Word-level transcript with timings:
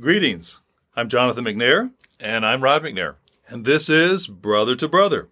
Greetings. 0.00 0.60
I'm 0.96 1.08
Jonathan 1.08 1.44
McNair, 1.44 1.92
And 2.18 2.46
I'm 2.46 2.62
Rod 2.62 2.82
McNair. 2.82 3.16
and 3.48 3.64
this 3.64 3.88
is 3.90 4.26
Brother 4.26 4.74
to 4.76 4.88
Brother. 4.88 5.28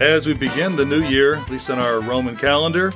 As 0.00 0.26
we 0.26 0.34
begin 0.34 0.76
the 0.76 0.84
new 0.84 1.02
year, 1.02 1.36
at 1.36 1.48
least 1.50 1.70
in 1.70 1.78
our 1.78 2.00
Roman 2.00 2.36
calendar, 2.36 2.92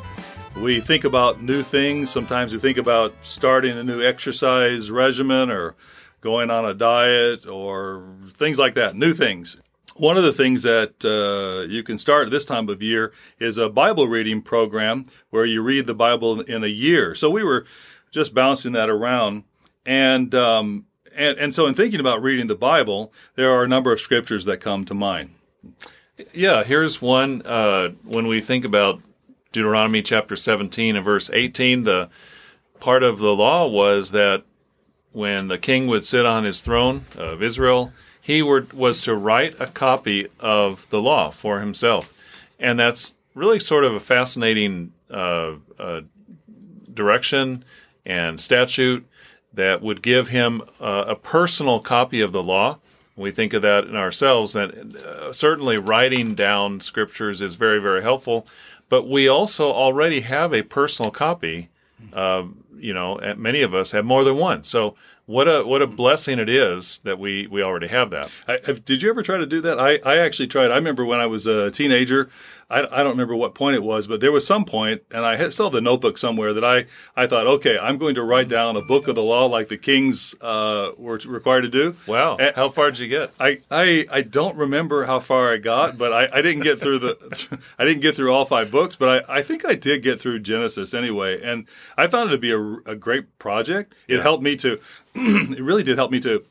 we 0.56 0.80
think 0.80 1.04
about 1.04 1.42
new 1.42 1.62
things. 1.62 2.10
Sometimes 2.10 2.52
we 2.52 2.58
think 2.58 2.76
about 2.76 3.14
starting 3.22 3.78
a 3.78 3.84
new 3.84 4.04
exercise 4.04 4.90
regimen 4.90 5.50
or 5.50 5.74
going 6.20 6.50
on 6.50 6.66
a 6.66 6.74
diet 6.74 7.46
or 7.46 8.04
things 8.32 8.58
like 8.58 8.74
that, 8.74 8.94
new 8.96 9.14
things. 9.14 9.60
One 10.00 10.16
of 10.16 10.22
the 10.22 10.32
things 10.32 10.62
that 10.62 11.04
uh, 11.04 11.68
you 11.70 11.82
can 11.82 11.98
start 11.98 12.30
this 12.30 12.46
time 12.46 12.70
of 12.70 12.82
year 12.82 13.12
is 13.38 13.58
a 13.58 13.68
Bible 13.68 14.08
reading 14.08 14.40
program 14.40 15.04
where 15.28 15.44
you 15.44 15.60
read 15.60 15.86
the 15.86 15.92
Bible 15.92 16.40
in 16.40 16.64
a 16.64 16.68
year. 16.68 17.14
So 17.14 17.28
we 17.28 17.44
were 17.44 17.66
just 18.10 18.32
bouncing 18.32 18.72
that 18.72 18.88
around, 18.88 19.44
and 19.84 20.34
um, 20.34 20.86
and 21.14 21.36
and 21.36 21.54
so 21.54 21.66
in 21.66 21.74
thinking 21.74 22.00
about 22.00 22.22
reading 22.22 22.46
the 22.46 22.54
Bible, 22.54 23.12
there 23.34 23.50
are 23.50 23.62
a 23.62 23.68
number 23.68 23.92
of 23.92 24.00
scriptures 24.00 24.46
that 24.46 24.56
come 24.56 24.86
to 24.86 24.94
mind. 24.94 25.34
Yeah, 26.32 26.64
here's 26.64 27.02
one. 27.02 27.42
Uh, 27.42 27.90
when 28.02 28.26
we 28.26 28.40
think 28.40 28.64
about 28.64 29.02
Deuteronomy 29.52 30.00
chapter 30.00 30.34
17 30.34 30.96
and 30.96 31.04
verse 31.04 31.28
18, 31.30 31.84
the 31.84 32.08
part 32.80 33.02
of 33.02 33.18
the 33.18 33.34
law 33.34 33.68
was 33.68 34.12
that 34.12 34.44
when 35.12 35.48
the 35.48 35.58
king 35.58 35.88
would 35.88 36.06
sit 36.06 36.24
on 36.24 36.44
his 36.44 36.62
throne 36.62 37.04
of 37.18 37.42
Israel, 37.42 37.92
he 38.30 38.42
were, 38.42 38.64
was 38.72 39.00
to 39.02 39.14
write 39.14 39.60
a 39.60 39.66
copy 39.66 40.28
of 40.38 40.88
the 40.90 41.02
law 41.02 41.30
for 41.30 41.58
himself. 41.58 42.14
And 42.60 42.78
that's 42.78 43.14
really 43.34 43.58
sort 43.58 43.84
of 43.84 43.92
a 43.92 43.98
fascinating 43.98 44.92
uh, 45.10 45.54
uh, 45.78 46.02
direction 46.94 47.64
and 48.06 48.40
statute 48.40 49.04
that 49.52 49.82
would 49.82 50.00
give 50.00 50.28
him 50.28 50.62
uh, 50.80 51.06
a 51.08 51.16
personal 51.16 51.80
copy 51.80 52.20
of 52.20 52.30
the 52.30 52.42
law. 52.42 52.78
We 53.16 53.32
think 53.32 53.52
of 53.52 53.62
that 53.62 53.84
in 53.84 53.96
ourselves. 53.96 54.52
That 54.52 54.70
uh, 54.70 55.32
certainly 55.32 55.76
writing 55.76 56.36
down 56.36 56.80
scriptures 56.80 57.42
is 57.42 57.56
very, 57.56 57.80
very 57.80 58.02
helpful. 58.02 58.46
But 58.88 59.08
we 59.08 59.26
also 59.26 59.72
already 59.72 60.20
have 60.20 60.54
a 60.54 60.62
personal 60.62 61.10
copy. 61.10 61.68
Uh, 62.12 62.44
you 62.78 62.94
know, 62.94 63.20
many 63.36 63.60
of 63.62 63.74
us 63.74 63.90
have 63.90 64.04
more 64.04 64.22
than 64.22 64.36
one. 64.36 64.62
So 64.62 64.94
what 65.30 65.46
a 65.46 65.64
what 65.64 65.80
a 65.80 65.86
blessing 65.86 66.40
it 66.40 66.48
is 66.48 66.98
that 67.04 67.18
we 67.18 67.46
we 67.46 67.62
already 67.62 67.86
have 67.86 68.10
that. 68.10 68.30
I, 68.48 68.58
did 68.72 69.00
you 69.00 69.08
ever 69.10 69.22
try 69.22 69.38
to 69.38 69.46
do 69.46 69.60
that? 69.60 69.78
I, 69.78 70.00
I 70.04 70.18
actually 70.18 70.48
tried. 70.48 70.72
I 70.72 70.74
remember 70.74 71.04
when 71.04 71.20
I 71.20 71.26
was 71.26 71.46
a 71.46 71.70
teenager. 71.70 72.28
I, 72.70 72.80
I 73.00 73.02
don't 73.02 73.10
remember 73.10 73.34
what 73.34 73.54
point 73.54 73.74
it 73.74 73.82
was, 73.82 74.06
but 74.06 74.20
there 74.20 74.30
was 74.30 74.46
some 74.46 74.64
point, 74.64 75.02
and 75.10 75.26
I 75.26 75.36
had, 75.36 75.52
still 75.52 75.66
have 75.66 75.72
the 75.72 75.80
notebook 75.80 76.16
somewhere 76.18 76.52
that 76.52 76.64
I, 76.64 76.86
I 77.16 77.26
thought, 77.26 77.46
okay, 77.46 77.76
I'm 77.78 77.98
going 77.98 78.14
to 78.14 78.22
write 78.22 78.48
down 78.48 78.76
a 78.76 78.80
book 78.82 79.08
of 79.08 79.16
the 79.16 79.22
law 79.22 79.46
like 79.46 79.68
the 79.68 79.76
kings 79.76 80.34
uh, 80.40 80.92
were 80.96 81.18
required 81.26 81.62
to 81.62 81.68
do. 81.68 81.96
Wow, 82.06 82.36
And 82.36 82.54
how 82.54 82.68
far 82.68 82.90
did 82.90 83.00
you 83.00 83.08
get? 83.08 83.32
I, 83.40 83.58
I, 83.70 84.06
I 84.10 84.22
don't 84.22 84.56
remember 84.56 85.06
how 85.06 85.18
far 85.18 85.52
I 85.52 85.56
got, 85.56 85.98
but 85.98 86.12
I, 86.12 86.28
I 86.32 86.42
didn't 86.42 86.62
get 86.62 86.78
through 86.80 87.00
the 87.00 87.58
I 87.78 87.84
didn't 87.84 88.00
get 88.02 88.14
through 88.14 88.32
all 88.32 88.44
five 88.44 88.70
books, 88.70 88.94
but 88.94 89.28
I, 89.28 89.38
I 89.38 89.42
think 89.42 89.64
I 89.64 89.74
did 89.74 90.02
get 90.02 90.20
through 90.20 90.38
Genesis 90.40 90.94
anyway, 90.94 91.40
and 91.42 91.66
I 91.98 92.06
found 92.06 92.30
it 92.30 92.32
to 92.34 92.38
be 92.38 92.52
a, 92.52 92.60
a 92.92 92.94
great 92.96 93.36
project. 93.38 93.94
It 94.06 94.16
Yeah. 94.16 94.22
helped 94.22 94.42
me 94.44 94.54
to 94.56 94.78
it 95.14 95.60
really 95.62 95.82
did 95.82 95.98
help 95.98 96.10
me 96.12 96.20
to 96.20 96.44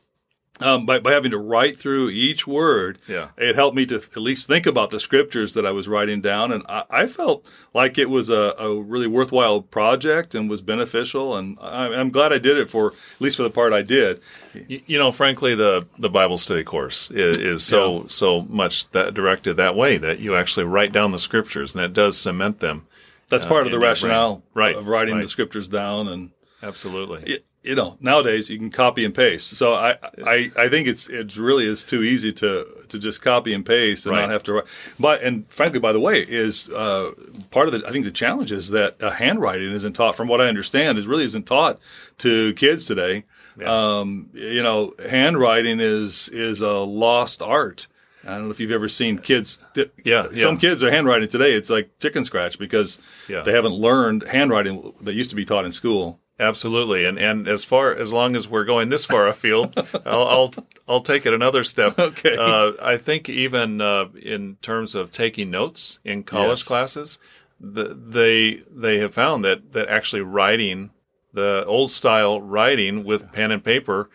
um, 0.60 0.86
by, 0.86 0.98
by 0.98 1.12
having 1.12 1.30
to 1.30 1.38
write 1.38 1.78
through 1.78 2.10
each 2.10 2.46
word, 2.46 2.98
Yeah. 3.08 3.28
it 3.36 3.54
helped 3.56 3.76
me 3.76 3.86
to 3.86 3.96
at 3.96 4.16
least 4.16 4.46
think 4.46 4.66
about 4.66 4.90
the 4.90 5.00
scriptures 5.00 5.54
that 5.54 5.64
I 5.66 5.70
was 5.70 5.88
writing 5.88 6.20
down, 6.20 6.52
and 6.52 6.62
I, 6.68 6.84
I 6.90 7.06
felt 7.06 7.44
like 7.74 7.98
it 7.98 8.10
was 8.10 8.30
a, 8.30 8.54
a 8.58 8.80
really 8.80 9.06
worthwhile 9.06 9.62
project 9.62 10.34
and 10.34 10.50
was 10.50 10.60
beneficial, 10.62 11.36
and 11.36 11.56
I, 11.60 11.86
I'm 11.94 12.10
glad 12.10 12.32
I 12.32 12.38
did 12.38 12.56
it 12.58 12.68
for 12.70 12.88
at 12.88 13.20
least 13.20 13.36
for 13.36 13.42
the 13.42 13.50
part 13.50 13.72
I 13.72 13.82
did. 13.82 14.20
Y- 14.54 14.82
You 14.86 14.98
know, 14.98 15.12
frankly, 15.12 15.54
the 15.54 15.86
the 15.98 16.10
Bible 16.10 16.38
study 16.38 16.64
course 16.64 17.10
is, 17.10 17.36
is 17.38 17.64
so 17.64 18.06
so 18.08 18.42
much 18.42 18.90
that 18.90 19.14
directed 19.14 19.56
that 19.56 19.74
way 19.76 19.96
that 19.98 20.18
you 20.20 20.34
actually 20.36 20.66
write 20.66 20.92
down 20.92 21.12
the 21.12 21.18
scriptures, 21.18 21.74
and 21.74 21.82
it 21.84 21.92
does 21.92 22.18
cement 22.18 22.60
them. 22.60 22.86
That's 23.28 23.46
part 23.46 23.66
of 23.66 23.72
the 23.72 23.78
rationale. 23.78 24.42
Right, 24.54 24.74
of 24.76 24.88
writing 24.88 25.14
right. 25.14 25.22
the 25.22 25.28
scriptures 25.28 25.68
down 25.68 26.08
and. 26.08 26.30
Absolutely. 26.62 27.40
You 27.62 27.74
know, 27.74 27.96
nowadays 28.00 28.48
you 28.48 28.56
can 28.58 28.70
copy 28.70 29.04
and 29.04 29.14
paste. 29.14 29.48
So 29.56 29.74
I, 29.74 29.96
I, 30.24 30.50
I 30.56 30.68
think 30.68 30.88
it's 30.88 31.08
it 31.08 31.36
really 31.36 31.66
is 31.66 31.84
too 31.84 32.02
easy 32.02 32.32
to 32.34 32.66
to 32.88 32.98
just 32.98 33.20
copy 33.22 33.52
and 33.52 33.64
paste 33.66 34.06
and 34.06 34.14
Right. 34.16 34.22
not 34.22 34.30
have 34.30 34.42
to 34.44 34.52
write. 34.54 34.64
But 34.98 35.22
and 35.22 35.46
frankly, 35.52 35.78
by 35.78 35.92
the 35.92 36.00
way, 36.00 36.20
is 36.26 36.68
uh, 36.70 37.12
part 37.50 37.68
of 37.68 37.72
the 37.74 37.86
I 37.86 37.90
think 37.92 38.04
the 38.04 38.10
challenge 38.10 38.50
is 38.50 38.70
that 38.70 39.02
uh, 39.02 39.10
handwriting 39.10 39.72
isn't 39.72 39.92
taught. 39.92 40.16
From 40.16 40.26
what 40.28 40.40
I 40.40 40.48
understand, 40.48 40.98
is 40.98 41.06
really 41.06 41.24
isn't 41.24 41.46
taught 41.46 41.78
to 42.18 42.54
kids 42.54 42.86
today. 42.86 43.24
Um, 43.64 44.30
you 44.32 44.62
know, 44.62 44.94
handwriting 45.10 45.80
is 45.80 46.28
is 46.30 46.60
a 46.62 46.72
lost 46.78 47.42
art. 47.42 47.86
I 48.24 48.34
don't 48.34 48.44
know 48.44 48.50
if 48.50 48.60
you've 48.60 48.70
ever 48.70 48.88
seen 48.88 49.18
kids. 49.18 49.58
Yeah, 50.04 50.24
some 50.36 50.54
yeah. 50.54 50.60
kids 50.60 50.84
are 50.84 50.90
handwriting 50.90 51.28
today. 51.28 51.52
It's 51.54 51.70
like 51.70 51.98
chicken 51.98 52.22
scratch 52.24 52.58
because 52.58 52.98
Yeah. 53.28 53.40
they 53.42 53.52
haven't 53.52 53.72
learned 53.74 54.24
handwriting 54.28 54.92
that 55.02 55.14
used 55.14 55.30
to 55.30 55.36
be 55.36 55.44
taught 55.46 55.64
in 55.64 55.72
school. 55.72 56.20
Absolutely, 56.40 57.04
and 57.04 57.18
and 57.18 57.46
as 57.46 57.64
far 57.64 57.94
as 57.94 58.12
long 58.12 58.34
as 58.34 58.48
we're 58.48 58.64
going 58.64 58.88
this 58.88 59.04
far 59.04 59.28
afield, 59.28 59.74
I'll, 60.06 60.26
I'll 60.26 60.54
I'll 60.88 61.00
take 61.02 61.26
it 61.26 61.34
another 61.34 61.62
step. 61.64 61.98
Okay. 61.98 62.36
Uh, 62.36 62.72
I 62.82 62.96
think 62.96 63.28
even 63.28 63.80
uh, 63.80 64.06
in 64.20 64.56
terms 64.62 64.94
of 64.94 65.10
taking 65.12 65.50
notes 65.50 65.98
in 66.04 66.24
college 66.24 66.60
Yes. 66.60 66.66
classes, 66.66 67.18
the, 67.60 67.94
they 67.94 68.62
they 68.74 68.98
have 68.98 69.12
found 69.12 69.44
that 69.44 69.72
that 69.72 69.88
actually 69.88 70.22
writing 70.22 70.90
the 71.32 71.64
old 71.66 71.90
style 71.90 72.40
writing 72.40 73.04
with 73.04 73.30
pen 73.32 73.50
and 73.52 73.62
paper 73.62 74.08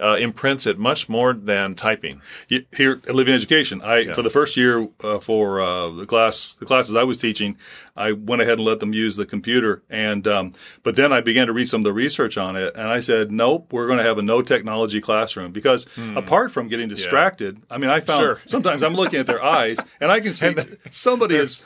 uh, 0.00 0.16
imprints 0.20 0.66
it 0.66 0.78
much 0.78 1.08
more 1.08 1.32
than 1.32 1.74
typing. 1.74 2.20
Here 2.48 3.00
at 3.06 3.14
Living 3.14 3.34
Education, 3.34 3.82
I 3.82 4.12
for 4.12 4.22
the 4.22 4.30
first 4.30 4.56
year 4.56 4.88
uh, 5.02 5.18
for 5.18 5.60
uh, 5.60 5.90
the 5.90 6.06
class 6.06 6.54
the 6.54 6.66
classes 6.66 6.94
I 6.94 7.04
was 7.04 7.16
teaching, 7.16 7.56
I 7.96 8.12
went 8.12 8.42
ahead 8.42 8.58
and 8.58 8.64
let 8.66 8.80
them 8.80 8.92
use 8.92 9.16
the 9.16 9.26
computer, 9.26 9.82
and 9.90 10.26
um, 10.26 10.52
but 10.82 10.96
then 10.96 11.12
I 11.12 11.20
began 11.20 11.46
to 11.48 11.52
read 11.52 11.68
some 11.68 11.80
of 11.80 11.84
the 11.84 11.92
research 11.92 12.38
on 12.38 12.56
it, 12.56 12.74
and 12.76 12.88
I 12.88 13.00
said, 13.00 13.30
nope, 13.32 13.72
we're 13.72 13.86
going 13.86 13.98
to 13.98 14.04
have 14.04 14.18
a 14.18 14.22
no 14.22 14.42
technology 14.42 15.00
classroom 15.00 15.52
because 15.52 15.86
apart 16.16 16.52
from 16.52 16.68
getting 16.68 16.88
distracted, 16.88 17.62
I 17.70 17.78
mean, 17.78 17.90
I 17.90 18.00
found 18.00 18.20
Sure. 18.20 18.40
sometimes 18.46 18.82
I'm 18.82 18.94
looking 18.94 19.18
at 19.20 19.26
their 19.26 19.42
eyes 19.42 19.78
and 20.00 20.10
I 20.10 20.20
can 20.20 20.32
see 20.40 20.54
somebody 20.90 21.36
is. 21.36 21.62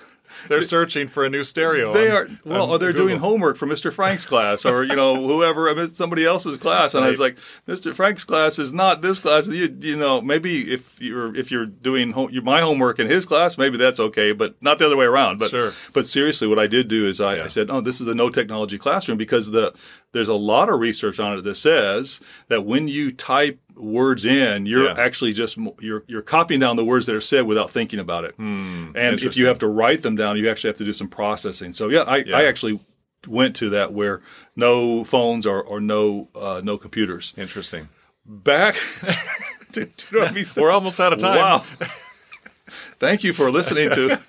They're 0.49 0.63
searching 0.63 1.07
for 1.09 1.25
a 1.25 1.31
new 1.31 1.45
stereo. 1.45 1.93
They 1.93 2.11
on- 2.11 2.17
are 2.17 2.29
well, 2.45 2.71
or 2.71 2.79
they're 2.79 2.93
doing 2.93 3.19
homework 3.19 3.57
for 3.57 3.67
Mr. 3.67 3.93
Frank's 3.93 4.25
class, 4.27 4.65
or 4.65 4.85
you 4.85 4.97
know, 4.97 5.15
whoever. 5.27 5.69
I 5.71 5.75
mean, 5.75 5.89
somebody 5.89 6.25
else's 6.25 6.59
class, 6.59 6.95
and 6.95 7.05
I 7.05 7.11
was 7.11 7.21
like, 7.21 7.39
Mr. 7.69 7.95
Frank's 7.95 8.25
class 8.25 8.59
is 8.59 8.73
not 8.73 9.03
this 9.03 9.19
class. 9.19 9.49
You, 9.49 9.77
you 9.81 9.97
know, 9.97 10.21
maybe 10.21 10.73
if 10.73 11.01
you're 11.01 11.35
if 11.37 11.51
you're 11.51 11.67
doing 11.67 12.15
your, 12.31 12.43
my 12.43 12.61
homework 12.61 12.99
in 12.99 13.07
his 13.09 13.27
class, 13.27 13.59
maybe 13.59 13.77
that's 13.79 14.01
okay, 14.01 14.33
but 14.33 14.61
not 14.63 14.79
the 14.79 14.87
other 14.87 14.97
way 14.97 15.07
around. 15.07 15.39
But 15.39 15.51
Sure. 15.51 15.73
but 15.93 16.07
seriously, 16.09 16.47
what 16.49 16.59
I 16.59 16.67
did 16.67 16.89
do 16.89 17.07
is 17.07 17.21
I, 17.21 17.45
I 17.45 17.49
said, 17.49 17.71
oh, 17.71 17.81
this 17.81 18.01
is 18.01 18.07
a 18.09 18.15
no 18.15 18.29
technology 18.31 18.79
classroom 18.79 19.19
because 19.19 19.51
the 19.51 19.73
there's 20.13 20.29
a 20.29 20.35
lot 20.35 20.69
of 20.69 20.79
research 20.79 21.19
on 21.19 21.39
it 21.39 21.43
that 21.43 21.55
says 21.55 22.21
that 22.49 22.67
when 22.67 22.87
you 22.89 23.11
type 23.13 23.59
words 23.77 24.25
in, 24.25 24.67
you're 24.67 24.87
Yeah. 24.87 24.95
actually 24.99 25.33
just 25.33 25.57
you're 25.81 26.05
you're 26.07 26.23
copying 26.23 26.61
down 26.61 26.77
the 26.77 26.85
words 26.85 27.07
that 27.07 27.15
are 27.17 27.21
said 27.21 27.47
without 27.47 27.71
thinking 27.71 27.99
about 27.99 28.25
it. 28.25 28.35
and 28.39 28.95
if 29.23 29.37
you 29.37 29.47
have 29.47 29.59
to 29.61 29.69
write 29.69 30.03
them 30.03 30.17
down, 30.17 30.37
you 30.37 30.49
actually 30.51 30.69
have 30.69 30.79
to 30.79 30.85
do 30.85 30.93
some 30.93 31.09
processing. 31.09 31.73
So 31.73 31.89
yeah, 31.89 32.03
I, 32.03 32.17
Yeah. 32.19 32.39
I 32.39 32.45
actually 32.45 32.81
went 33.29 33.55
to 33.57 33.71
that 33.71 33.93
where 33.93 34.21
no 34.57 35.05
phones 35.05 35.47
or, 35.47 35.63
or 35.63 35.81
no 35.81 36.29
uh, 36.35 36.61
no 36.65 36.77
computers. 36.79 37.33
Interesting. 37.37 37.89
Back 38.25 38.77
We're 40.57 40.71
almost 40.71 41.01
out 41.01 41.13
of 41.13 41.19
time. 41.19 41.37
Wow. 41.39 41.59
Thank 42.99 43.25
you 43.25 43.33
for 43.33 43.51
listening 43.51 43.91
to. 43.91 44.21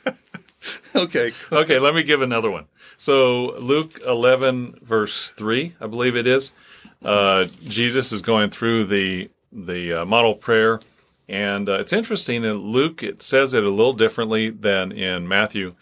okay. 0.96 1.32
okay, 1.52 1.80
let 1.80 1.94
me 1.94 2.04
give 2.04 2.22
another 2.22 2.50
one. 2.50 2.66
So 2.98 3.56
Luke 3.60 4.00
11 4.08 4.80
verse 4.82 5.32
3, 5.38 5.76
I 5.80 5.88
believe 5.88 6.16
it 6.16 6.26
is. 6.28 6.52
Uh, 7.04 7.46
Jesus 7.66 8.12
is 8.12 8.22
going 8.22 8.50
through 8.50 8.86
the 8.86 9.30
the 9.54 10.02
uh, 10.02 10.06
model 10.06 10.36
prayer, 10.36 10.80
and 11.28 11.70
uh, 11.70 11.80
it's 11.80 11.94
interesting. 11.94 12.44
In 12.44 12.58
Luke, 12.58 13.04
it 13.04 13.22
says 13.22 13.54
it 13.54 13.64
a 13.64 13.70
little 13.70 13.94
differently 13.94 14.50
than 14.50 14.92
in 14.92 15.28
Matthew. 15.28 15.76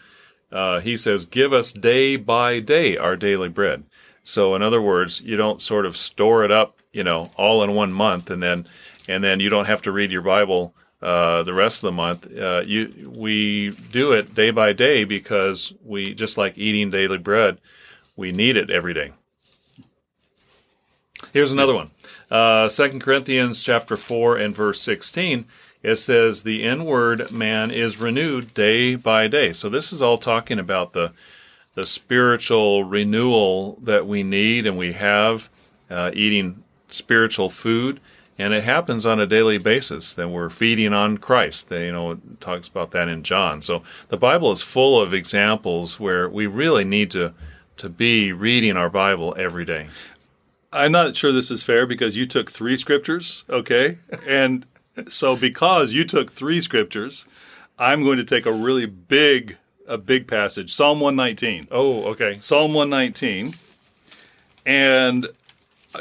Uh, 0.50 0.80
he 0.80 0.96
says, 0.96 1.24
"Give 1.24 1.52
us 1.52 1.72
day 1.72 2.16
by 2.16 2.60
day 2.60 2.96
our 2.96 3.16
daily 3.16 3.48
bread." 3.48 3.84
So, 4.24 4.54
in 4.54 4.62
other 4.62 4.80
words, 4.80 5.20
you 5.20 5.36
don't 5.36 5.60
sort 5.60 5.86
of 5.86 5.96
store 5.96 6.44
it 6.44 6.52
up, 6.52 6.78
you 6.92 7.02
know, 7.02 7.30
all 7.36 7.62
in 7.62 7.74
one 7.74 7.92
month, 7.92 8.30
and 8.30 8.42
then 8.42 8.66
and 9.08 9.24
then 9.24 9.40
you 9.40 9.48
don't 9.48 9.64
have 9.66 9.82
to 9.82 9.92
read 9.92 10.12
your 10.12 10.22
Bible 10.22 10.74
uh, 11.02 11.42
the 11.42 11.54
rest 11.54 11.82
of 11.82 11.88
the 11.88 11.92
month. 11.92 12.32
Uh, 12.36 12.62
you 12.64 13.12
we 13.14 13.70
do 13.70 14.12
it 14.12 14.34
day 14.34 14.50
by 14.50 14.72
day 14.72 15.04
because 15.04 15.72
we 15.84 16.14
just 16.14 16.38
like 16.38 16.56
eating 16.56 16.90
daily 16.90 17.18
bread, 17.18 17.58
we 18.16 18.30
need 18.30 18.56
it 18.56 18.70
every 18.70 18.94
day. 18.94 19.12
Here's 21.32 21.52
another 21.52 21.74
one. 21.74 21.90
Uh, 22.32 22.66
2 22.66 22.98
Corinthians 22.98 23.62
chapter 23.62 23.94
4 23.94 24.38
and 24.38 24.56
verse 24.56 24.80
16. 24.80 25.44
It 25.82 25.96
says, 25.96 26.42
The 26.42 26.62
inward 26.62 27.30
man 27.30 27.70
is 27.70 28.00
renewed 28.00 28.54
day 28.54 28.94
by 28.94 29.28
day. 29.28 29.52
So 29.52 29.68
this 29.68 29.92
is 29.92 30.00
all 30.00 30.16
talking 30.16 30.58
about 30.58 30.94
the 30.94 31.12
the 31.74 31.84
spiritual 31.84 32.84
renewal 32.84 33.78
that 33.82 34.06
we 34.06 34.22
need 34.22 34.66
and 34.66 34.76
we 34.76 34.92
have 34.92 35.48
uh, 35.90 36.10
eating 36.14 36.62
spiritual 36.88 37.48
food 37.48 37.98
and 38.38 38.52
it 38.52 38.64
happens 38.64 39.06
on 39.06 39.18
a 39.18 39.26
daily 39.26 39.56
basis 39.56 40.12
then 40.12 40.30
we're 40.30 40.50
feeding 40.50 40.92
on 40.92 41.16
christ 41.16 41.70
they, 41.70 41.86
you 41.86 41.92
know 41.92 42.20
talks 42.40 42.68
about 42.68 42.90
that 42.90 43.08
in 43.08 43.22
john 43.22 43.62
so 43.62 43.82
the 44.08 44.18
bible 44.18 44.52
is 44.52 44.60
full 44.60 45.00
of 45.00 45.14
examples 45.14 45.98
where 45.98 46.28
we 46.28 46.46
really 46.46 46.84
need 46.84 47.10
to 47.10 47.32
to 47.78 47.88
be 47.88 48.32
reading 48.32 48.76
our 48.76 48.90
bible 48.90 49.34
every 49.38 49.64
day 49.64 49.88
I'm 50.72 50.92
not 50.92 51.16
sure 51.16 51.32
this 51.32 51.50
is 51.50 51.62
fair 51.62 51.86
because 51.86 52.16
you 52.16 52.24
took 52.26 52.50
three 52.50 52.76
scriptures, 52.76 53.44
okay? 53.50 53.94
And 54.26 54.64
so 55.08 55.36
because 55.36 55.92
you 55.92 56.04
took 56.04 56.30
three 56.32 56.60
scriptures, 56.60 57.26
I'm 57.78 58.02
going 58.02 58.16
to 58.18 58.24
take 58.24 58.46
a 58.46 58.52
really 58.52 58.86
big 58.86 59.56
a 59.86 59.98
big 59.98 60.26
passage, 60.28 60.72
Psalm 60.72 61.00
119. 61.00 61.66
oh 61.72 62.04
okay 62.04 62.38
Psalm 62.38 62.72
119. 62.72 63.54
And 64.64 65.28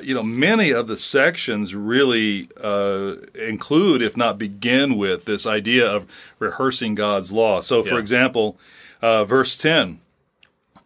you 0.02 0.14
know, 0.14 0.24
many 0.24 0.72
of 0.72 0.88
the 0.88 0.96
sections 0.96 1.76
really 1.76 2.48
uh, 2.64 3.16
include, 3.36 4.02
if 4.02 4.16
not 4.16 4.38
begin 4.38 4.96
with, 4.98 5.26
this 5.26 5.46
idea 5.46 5.86
of 5.86 6.06
rehearsing 6.40 6.96
God's 6.96 7.34
law. 7.34 7.60
So, 7.60 7.84
for 7.84 7.96
Yeah. 7.96 8.00
example, 8.00 8.58
uh, 9.02 9.26
verse 9.26 9.58
10, 9.58 10.00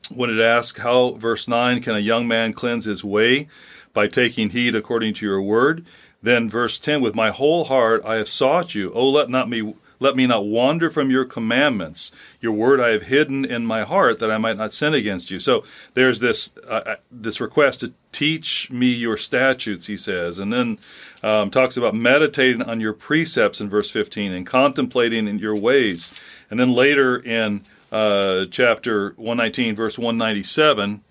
when 0.09 0.29
it 0.29 0.41
asks, 0.41 0.79
How, 0.79 1.11
verse 1.11 1.47
9, 1.47 1.81
can 1.81 1.95
a 1.95 1.99
young 1.99 2.27
man 2.27 2.53
cleanse 2.53 2.85
his 2.85 3.03
way 3.03 3.47
by 3.93 4.07
taking 4.07 4.49
heed 4.49 4.75
according 4.75 5.13
to 5.15 5.25
your 5.25 5.41
word? 5.41 5.85
Then, 6.21 6.49
verse 6.49 6.79
10, 6.79 7.01
with 7.01 7.15
my 7.15 7.29
whole 7.29 7.65
heart 7.65 8.01
I 8.03 8.15
have 8.15 8.29
sought 8.29 8.73
you. 8.73 8.91
Oh, 8.93 9.09
let 9.09 9.29
not 9.29 9.49
me. 9.49 9.73
Let 9.97 10.17
me 10.17 10.27
not 10.27 10.45
wander 10.45 10.89
from 10.91 11.09
your 11.09 11.23
commandments. 11.23 12.11
Your 12.41 12.51
word 12.51 12.81
I 12.81 12.89
have 12.89 13.03
hidden 13.03 13.45
in 13.45 13.65
my 13.65 13.83
heart 13.83 14.19
that 14.19 14.29
I 14.29 14.37
might 14.37 14.57
not 14.57 14.73
sin 14.73 14.93
against 14.93 15.31
you. 15.31 15.39
So 15.39 15.63
there's 15.93 16.19
this 16.19 16.51
uh, 16.67 16.95
this 17.09 17.39
request 17.39 17.79
to 17.79 17.93
teach 18.11 18.69
me 18.69 18.87
your 18.87 19.15
statutes, 19.17 19.87
he 19.87 19.95
says, 19.95 20.37
and 20.37 20.51
then 20.51 20.79
um, 21.23 21.49
talks 21.49 21.77
about 21.77 21.95
meditating 21.95 22.61
on 22.61 22.81
your 22.81 22.93
precepts 22.93 23.61
in 23.61 23.69
verse 23.69 23.89
15 23.89 24.33
and 24.33 24.45
contemplating 24.45 25.27
in 25.27 25.39
your 25.39 25.55
ways. 25.55 26.13
And 26.49 26.59
then 26.59 26.73
later 26.73 27.17
in 27.17 27.63
uh, 27.91 28.45
chapter 28.51 29.13
119, 29.17 29.75
verse 29.75 29.97
197, 29.97 31.01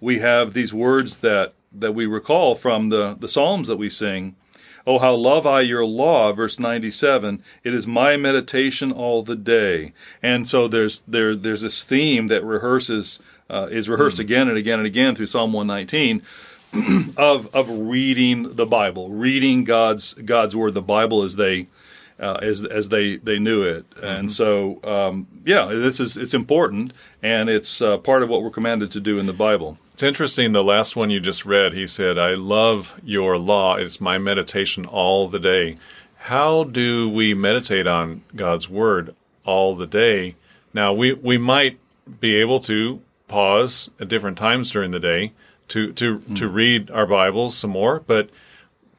we 0.00 0.18
have 0.18 0.52
these 0.52 0.72
words 0.72 1.18
that 1.18 1.54
that 1.72 1.92
we 1.92 2.06
recall 2.06 2.54
from 2.54 2.88
the 2.88 3.16
the 3.18 3.28
psalms 3.28 3.68
that 3.68 3.76
we 3.76 3.90
sing. 3.90 4.36
Oh 4.86 4.98
how 4.98 5.14
love 5.14 5.46
i 5.46 5.62
your 5.62 5.84
law 5.84 6.32
verse 6.32 6.60
97 6.60 7.42
it 7.64 7.74
is 7.74 7.86
my 7.86 8.16
meditation 8.16 8.92
all 8.92 9.22
the 9.22 9.36
day. 9.36 9.92
And 10.22 10.46
so 10.48 10.68
there's 10.68 11.02
there 11.02 11.34
there's 11.34 11.62
this 11.62 11.84
theme 11.84 12.28
that 12.28 12.44
rehearses 12.44 13.18
uh, 13.50 13.68
is 13.70 13.88
rehearsed 13.88 14.18
again 14.18 14.48
and 14.48 14.56
again 14.56 14.78
and 14.78 14.86
again 14.86 15.14
through 15.14 15.26
psalm 15.26 15.52
119 15.52 16.22
of 17.16 17.54
of 17.54 17.68
reading 17.70 18.54
the 18.56 18.66
bible 18.66 19.10
reading 19.10 19.64
god's 19.64 20.14
god's 20.14 20.54
word. 20.54 20.74
The 20.74 20.82
bible 20.82 21.22
as 21.22 21.36
they 21.36 21.66
uh, 22.18 22.38
as 22.42 22.64
as 22.64 22.88
they 22.88 23.16
they 23.16 23.38
knew 23.38 23.62
it, 23.62 23.84
and 24.02 24.30
so 24.30 24.80
um, 24.84 25.26
yeah, 25.44 25.66
this 25.66 26.00
is 26.00 26.16
it's 26.16 26.34
important, 26.34 26.92
and 27.22 27.48
it's 27.48 27.82
uh, 27.82 27.98
part 27.98 28.22
of 28.22 28.28
what 28.28 28.42
we're 28.42 28.50
commanded 28.50 28.90
to 28.92 29.00
do 29.00 29.18
in 29.18 29.26
the 29.26 29.32
Bible. 29.32 29.78
It's 29.96 30.02
interesting. 30.02 30.52
The 30.52 30.62
last 30.62 30.94
one 30.94 31.08
you 31.08 31.20
just 31.20 31.46
read, 31.46 31.72
he 31.72 31.86
said, 31.86 32.18
I 32.18 32.34
love 32.34 33.00
your 33.02 33.38
law. 33.38 33.76
It's 33.76 33.98
my 33.98 34.18
meditation 34.18 34.84
all 34.84 35.26
the 35.26 35.38
day. 35.38 35.76
How 36.16 36.64
do 36.64 37.08
we 37.08 37.32
meditate 37.32 37.86
on 37.86 38.22
God's 38.34 38.68
word 38.68 39.14
all 39.46 39.74
the 39.74 39.86
day? 39.86 40.34
Now, 40.74 40.92
we, 40.92 41.14
we 41.14 41.38
might 41.38 41.78
be 42.20 42.34
able 42.34 42.60
to 42.60 43.00
pause 43.26 43.88
at 43.98 44.08
different 44.08 44.36
times 44.36 44.70
during 44.70 44.90
the 44.90 45.00
day 45.00 45.32
to, 45.68 45.94
to, 45.94 46.18
to 46.18 46.46
read 46.46 46.90
our 46.90 47.06
Bibles 47.06 47.56
some 47.56 47.70
more, 47.70 48.00
but 48.00 48.28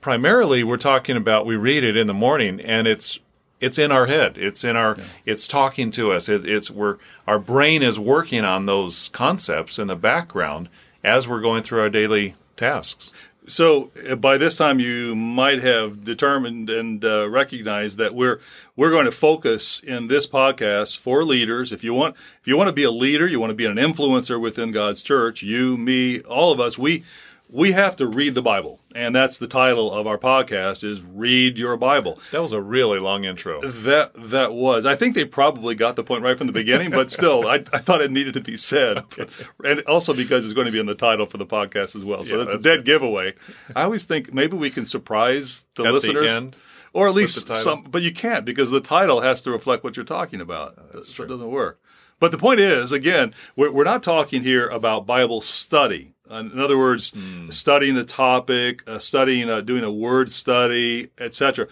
primarily 0.01 0.63
we're 0.63 0.77
talking 0.77 1.17
about 1.17 1.45
we 1.45 1.55
read 1.55 1.83
it 1.83 1.97
in 1.97 2.07
the 2.07 2.13
morning 2.13 2.59
and 2.61 2.87
it's 2.87 3.19
it's 3.59 3.77
in 3.77 3.91
our 3.91 4.05
head 4.05 4.37
it's 4.37 4.63
in 4.63 4.75
our 4.75 4.97
it's 5.25 5.47
talking 5.47 5.89
to 5.91 6.11
us 6.11 6.29
it, 6.29 6.45
it's 6.45 6.69
we're 6.69 6.97
our 7.25 7.39
brain 7.39 7.81
is 7.81 7.99
working 7.99 8.43
on 8.45 8.65
those 8.65 9.09
concepts 9.09 9.79
in 9.79 9.87
the 9.87 9.95
background 9.95 10.69
as 11.03 11.27
we're 11.27 11.41
going 11.41 11.63
through 11.63 11.79
our 11.81 11.89
daily 11.89 12.35
tasks 12.55 13.11
So 13.49 13.91
uh, 14.07 14.15
by 14.15 14.37
this 14.37 14.57
time, 14.57 14.79
you 14.79 15.15
might 15.15 15.63
have 15.63 16.03
determined 16.03 16.69
and 16.69 17.03
uh, 17.03 17.29
recognized 17.29 17.97
that 17.97 18.13
we're 18.13 18.41
we're 18.75 18.91
going 18.91 19.05
to 19.05 19.11
focus 19.11 19.79
in 19.79 20.07
this 20.09 20.27
podcast 20.27 20.97
for 20.97 21.23
leaders. 21.23 21.71
If 21.71 21.81
you 21.81 21.93
want, 21.93 22.17
if 22.41 22.47
you 22.47 22.57
want 22.57 22.67
to 22.67 22.73
be 22.73 22.83
a 22.83 22.91
leader, 22.91 23.25
you 23.25 23.39
want 23.39 23.51
to 23.51 23.55
be 23.55 23.65
an 23.65 23.77
influencer 23.77 24.37
within 24.39 24.71
God's 24.73 25.01
church. 25.01 25.43
You, 25.43 25.77
me, 25.77 26.19
all 26.23 26.51
of 26.51 26.59
us, 26.59 26.77
we 26.77 27.03
we 27.49 27.71
have 27.71 27.95
to 27.97 28.07
read 28.07 28.35
the 28.35 28.41
Bible, 28.41 28.81
and 28.93 29.15
that's 29.15 29.37
the 29.37 29.47
title 29.47 29.93
of 29.93 30.05
our 30.05 30.17
podcast: 30.17 30.83
is 30.83 31.01
"Read 31.01 31.57
Your 31.57 31.77
Bible." 31.77 32.19
that 32.31 32.41
was 32.41 32.51
a 32.51 32.61
really 32.61 32.99
long 32.99 33.23
intro 33.23 33.61
That 33.61 34.11
that 34.29 34.53
was. 34.53 34.85
I 34.85 34.95
think 34.95 35.15
they 35.15 35.25
probably 35.25 35.75
got 35.75 35.95
the 35.95 36.03
point 36.03 36.23
right 36.23 36.37
from 36.37 36.47
the 36.47 36.53
beginning, 36.53 36.91
but 36.91 37.09
still, 37.09 37.47
I, 37.47 37.63
I 37.73 37.79
thought 37.79 38.01
it 38.01 38.11
needed 38.11 38.33
to 38.35 38.41
be 38.41 38.57
said, 38.57 39.03
and 39.63 39.81
also 39.81 40.13
because 40.13 40.45
it's 40.45 40.53
going 40.53 40.65
to 40.65 40.71
be 40.71 40.79
in 40.79 40.85
the 40.85 40.95
title 40.95 41.25
for 41.25 41.37
the 41.37 41.45
podcast 41.45 41.95
as 41.95 42.03
well. 42.03 42.23
So 42.23 42.33
Yeah, 42.33 42.43
that's, 42.43 42.53
that's 42.53 42.65
a 42.65 42.69
dead 42.75 42.85
giveaway. 42.85 43.33
I 43.75 43.83
always 43.83 44.05
think 44.05 44.33
maybe 44.33 44.57
we 44.57 44.69
can 44.69 44.85
surprise 44.85 45.65
the 45.75 45.83
At 45.83 45.87
the 45.87 45.93
listeners, 45.93 46.31
end 46.31 46.55
or 46.93 47.07
at 47.07 47.13
least 47.13 47.47
some. 47.47 47.83
But 47.83 48.01
you 48.01 48.11
can't 48.11 48.45
because 48.45 48.71
the 48.71 48.81
title 48.81 49.21
has 49.21 49.41
to 49.43 49.51
reflect 49.51 49.83
what 49.83 49.95
you're 49.95 50.05
talking 50.05 50.41
about. 50.41 50.77
Uh, 50.77 50.81
that's 50.95 51.09
so 51.09 51.15
true. 51.15 51.25
it 51.25 51.27
doesn't 51.29 51.51
work. 51.51 51.79
But 52.19 52.31
the 52.31 52.37
point 52.37 52.59
is, 52.59 52.91
again, 52.91 53.33
we're, 53.55 53.71
we're 53.71 53.83
not 53.83 54.01
talking 54.01 54.41
here 54.41 54.67
about 54.67 55.05
Bible 55.05 55.41
study. 55.41 56.13
In 56.29 56.59
other 56.59 56.77
words, 56.77 57.11
Hmm. 57.11 57.49
studying 57.49 57.97
a 57.97 58.03
topic, 58.03 58.83
uh, 58.87 58.99
studying, 58.99 59.49
uh, 59.49 59.61
doing 59.61 59.83
a 59.83 59.91
word 59.91 60.31
study, 60.31 61.09
etc 61.19 61.67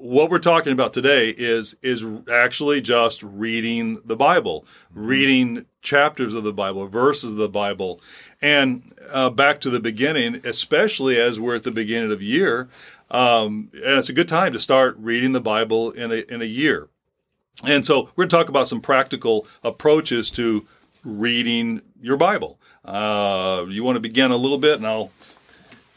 what 0.00 0.30
we're 0.30 0.38
talking 0.38 0.72
about 0.72 0.94
today 0.94 1.28
is 1.30 1.76
is 1.82 2.04
actually 2.32 2.80
just 2.80 3.22
reading 3.22 4.00
the 4.04 4.16
Bible, 4.16 4.64
reading 4.94 5.66
chapters 5.82 6.34
of 6.34 6.42
the 6.42 6.52
Bible, 6.52 6.86
verses 6.86 7.32
of 7.32 7.38
the 7.38 7.48
Bible, 7.48 8.00
and 8.40 8.82
uh, 9.10 9.28
back 9.30 9.60
to 9.60 9.70
the 9.70 9.80
beginning, 9.80 10.40
especially 10.44 11.20
as 11.20 11.38
we're 11.38 11.56
at 11.56 11.64
the 11.64 11.70
beginning 11.70 12.12
of 12.12 12.22
year, 12.22 12.68
um, 13.10 13.70
and 13.74 13.98
it's 13.98 14.08
a 14.08 14.14
good 14.14 14.28
time 14.28 14.52
to 14.54 14.60
start 14.60 14.96
reading 14.98 15.32
the 15.32 15.40
Bible 15.40 15.90
in 15.90 16.10
a 16.10 16.24
in 16.32 16.40
a 16.40 16.46
year. 16.46 16.88
And 17.62 17.84
so 17.84 18.04
we're 18.16 18.24
going 18.24 18.28
to 18.30 18.36
talk 18.36 18.48
about 18.48 18.68
some 18.68 18.80
practical 18.80 19.46
approaches 19.62 20.30
to 20.30 20.66
reading 21.04 21.82
your 22.00 22.16
Bible. 22.16 22.58
Uh, 22.84 23.64
you 23.68 23.82
want 23.84 23.96
to 23.96 24.00
begin 24.00 24.30
a 24.30 24.36
little 24.36 24.58
bit, 24.58 24.76
and 24.76 24.86
I'll 24.86 25.10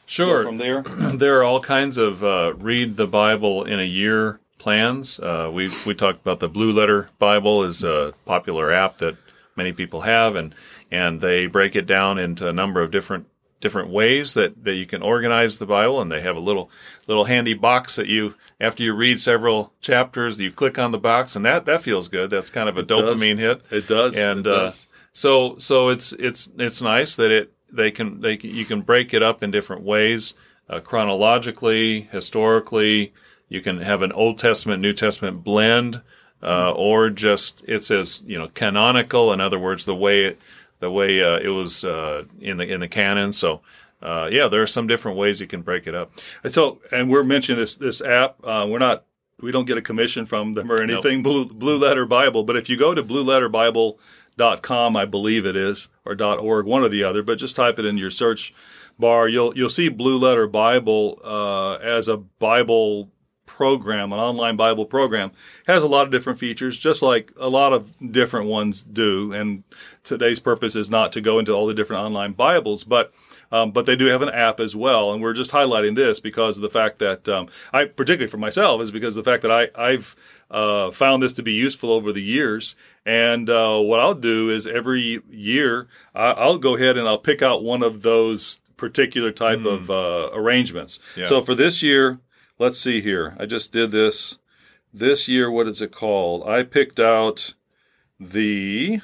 sure 0.06 0.44
go 0.44 0.50
from 0.50 0.58
there. 0.58 0.82
there 1.14 1.40
are 1.40 1.44
all 1.44 1.62
kinds 1.62 1.98
of 1.98 2.24
uh, 2.24 2.54
read 2.58 2.98
the 2.98 3.08
Bible 3.08 3.64
in 3.64 3.80
a 3.80 3.84
year 3.84 4.40
plans. 4.60 5.20
Uh, 5.20 5.50
we 5.54 5.70
we 5.86 5.94
talked 5.94 6.22
about 6.22 6.40
the 6.40 6.50
Blue 6.50 6.72
Letter 6.72 7.10
Bible 7.20 7.64
is 7.64 7.84
a 7.84 8.14
popular 8.26 8.72
app 8.72 9.00
that 9.00 9.18
many 9.56 9.72
people 9.74 10.02
have, 10.02 10.36
and 10.36 10.54
and 10.92 11.22
they 11.22 11.46
break 11.46 11.76
it 11.76 11.86
down 11.86 12.18
into 12.18 12.48
a 12.48 12.54
number 12.54 12.82
of 12.82 12.92
different 12.92 13.28
different 13.64 13.90
ways 13.90 14.34
that, 14.34 14.66
that 14.66 14.76
you 14.76 14.86
can 14.86 15.02
organize 15.02 15.58
the 15.58 15.66
Bible, 15.66 16.02
and 16.02 16.12
they 16.12 16.20
have 16.20 16.36
a 16.36 16.40
little 16.40 16.70
little 17.08 17.26
handy 17.26 17.54
box 17.54 17.96
that 17.96 18.08
you 18.08 18.36
after 18.60 18.84
you 18.84 18.94
read 18.94 19.20
several 19.22 19.72
chapters, 19.82 20.40
you 20.40 20.52
click 20.52 20.78
on 20.78 20.92
the 20.92 20.98
box, 20.98 21.36
and 21.36 21.46
that 21.46 21.66
that 21.66 21.82
feels 21.82 22.08
good. 22.10 22.30
That's 22.30 22.50
kind 22.50 22.68
of 22.68 22.78
a 22.78 22.84
does. 22.84 23.00
dopamine 23.00 23.38
hit 23.38 23.62
It 23.72 23.88
does. 23.88 24.16
and 24.18 24.46
it 24.46 24.52
uh, 24.52 24.64
does. 24.64 24.88
So 25.14 25.58
so 25.60 25.90
it's 25.90 26.12
it's 26.14 26.50
it's 26.58 26.82
nice 26.82 27.16
that 27.16 27.32
it 27.32 27.54
they 27.72 27.92
can 27.92 28.22
they 28.22 28.36
can, 28.38 28.50
you 28.50 28.66
can 28.66 28.82
break 28.82 29.14
it 29.14 29.24
up 29.24 29.42
in 29.44 29.52
different 29.52 29.84
ways 29.84 30.34
uh, 30.70 30.80
chronologically 30.80 32.10
historically. 32.12 33.14
You 33.48 33.62
can 33.62 33.82
have 33.82 34.02
an 34.02 34.12
old 34.12 34.40
testament 34.40 34.82
new 34.82 34.94
testament 34.94 35.44
blend 35.44 36.02
uh, 36.42 36.72
or 36.72 37.10
just 37.10 37.64
it 37.68 37.84
says 37.84 38.22
you 38.26 38.38
know 38.38 38.48
canonical. 38.50 39.32
In 39.32 39.40
other 39.40 39.60
words 39.60 39.86
the 39.86 39.96
way 39.96 40.26
it 40.26 40.40
the 40.80 40.92
way 40.92 41.24
uh, 41.24 41.38
it 41.38 41.50
was 41.50 41.84
uh, 41.84 42.24
in 42.42 42.58
the 42.58 42.66
in 42.66 42.80
the 42.80 42.88
canon. 42.88 43.34
So 43.34 43.62
uh, 44.02 44.30
yeah 44.32 44.48
there 44.48 44.62
are 44.62 44.68
some 44.68 44.88
different 44.88 45.18
ways 45.18 45.40
you 45.40 45.48
can 45.48 45.62
break 45.62 45.88
it 45.88 45.96
up. 45.96 46.12
And 46.44 46.52
so, 46.52 46.80
and 46.92 47.10
we're 47.10 47.24
mentioning 47.24 47.60
this 47.60 47.76
this 47.76 48.02
app. 48.02 48.38
Uh, 48.44 48.66
we're 48.68 48.80
not, 48.80 49.06
we 49.40 49.52
don't 49.52 49.66
get 49.66 49.78
a 49.78 49.82
commission 49.82 50.26
from 50.26 50.54
them 50.54 50.72
or 50.72 50.82
anything. 50.82 51.22
Blue 51.22 51.46
Blue 51.46 51.78
Letter 51.78 52.06
Bible, 52.06 52.44
but 52.44 52.58
if 52.58 52.68
you 52.70 52.78
go 52.78 52.94
to 52.94 53.04
blueletterbible.com, 54.38 54.98
I 54.98 55.06
believe 55.06 55.46
it 55.46 55.56
is, 55.56 55.90
or 56.06 56.16
dot 56.16 56.40
.org, 56.40 56.66
one 56.66 56.84
or 56.84 56.90
the 56.90 57.04
other, 57.04 57.24
but 57.24 57.38
just 57.38 57.56
type 57.56 57.80
it 57.80 57.86
in 57.86 57.98
your 57.98 58.12
search 58.12 58.54
bar. 59.00 59.28
You'll 59.28 59.56
you'll 59.58 59.70
see 59.70 59.90
Blue 59.90 60.18
Letter 60.18 60.48
Bible 60.48 61.20
uh, 61.24 61.74
as 61.76 62.08
a 62.08 62.18
Bible 62.18 63.10
program, 63.46 64.12
an 64.12 64.20
online 64.20 64.56
Bible 64.56 64.86
program, 64.86 65.32
has 65.68 65.84
a 65.84 65.88
lot 65.88 66.06
of 66.06 66.12
different 66.12 66.40
features, 66.40 66.80
just 66.80 67.02
like 67.02 67.32
a 67.38 67.50
lot 67.50 67.74
of 67.74 67.92
different 68.12 68.48
ones 68.48 68.84
do. 68.84 69.32
And 69.32 69.64
today's 70.04 70.40
purpose 70.40 70.76
is 70.76 70.90
not 70.90 71.12
to 71.14 71.22
go 71.22 71.40
into 71.40 71.52
all 71.52 71.68
the 71.68 71.74
different 71.74 72.04
online 72.04 72.34
Bibles, 72.34 72.84
but 72.84 73.14
um, 73.54 73.72
but 73.72 73.86
they 73.86 73.96
do 73.96 74.08
have 74.08 74.24
an 74.24 74.30
app 74.30 74.60
as 74.60 74.76
well. 74.76 75.14
And 75.14 75.22
we're 75.22 75.34
just 75.34 75.52
highlighting 75.52 75.94
this 75.96 76.20
because 76.20 76.58
of 76.58 76.64
the 76.64 76.72
fact 76.72 76.98
that 76.98 77.30
um, 77.30 77.48
I, 77.72 77.86
particularly 77.86 78.32
for 78.32 78.38
myself, 78.38 78.82
is 78.82 78.90
because 78.90 79.16
of 79.16 79.24
the 79.24 79.30
fact 79.30 79.44
that 79.44 79.52
I, 79.52 79.68
I've 79.76 80.16
uh, 80.50 80.90
found 80.90 81.22
this 81.22 81.34
to 81.34 81.44
be 81.44 81.54
useful 81.54 81.92
over 81.92 82.12
the 82.12 82.24
years. 82.24 82.76
And 83.06 83.52
uh, 83.52 83.78
what 83.78 84.00
I'll 84.00 84.16
do 84.16 84.50
is 84.50 84.66
every 84.66 85.22
year 85.30 85.88
I'll 86.16 86.58
go 86.58 86.76
ahead 86.76 86.98
and 86.98 87.08
I'll 87.08 87.20
pick 87.20 87.44
out 87.44 87.64
one 87.64 87.84
of 87.84 88.02
those 88.02 88.60
particular 88.76 89.32
type 89.32 89.60
mm. 89.60 89.72
of 89.72 89.92
uh, 89.92 90.32
arrangements. 90.34 91.00
Yeah. 91.16 91.28
So 91.28 91.44
for 91.44 91.54
this 91.54 91.84
year, 91.84 92.20
let's 92.58 92.80
see 92.80 93.02
here. 93.02 93.36
I 93.40 93.46
just 93.46 93.72
did 93.72 93.92
this. 93.92 94.40
This 94.92 95.28
year, 95.28 95.50
what 95.50 95.68
is 95.68 95.80
it 95.80 95.92
called? 95.92 96.48
I 96.48 96.64
picked 96.64 97.00
out 97.00 97.54
the 98.20 99.02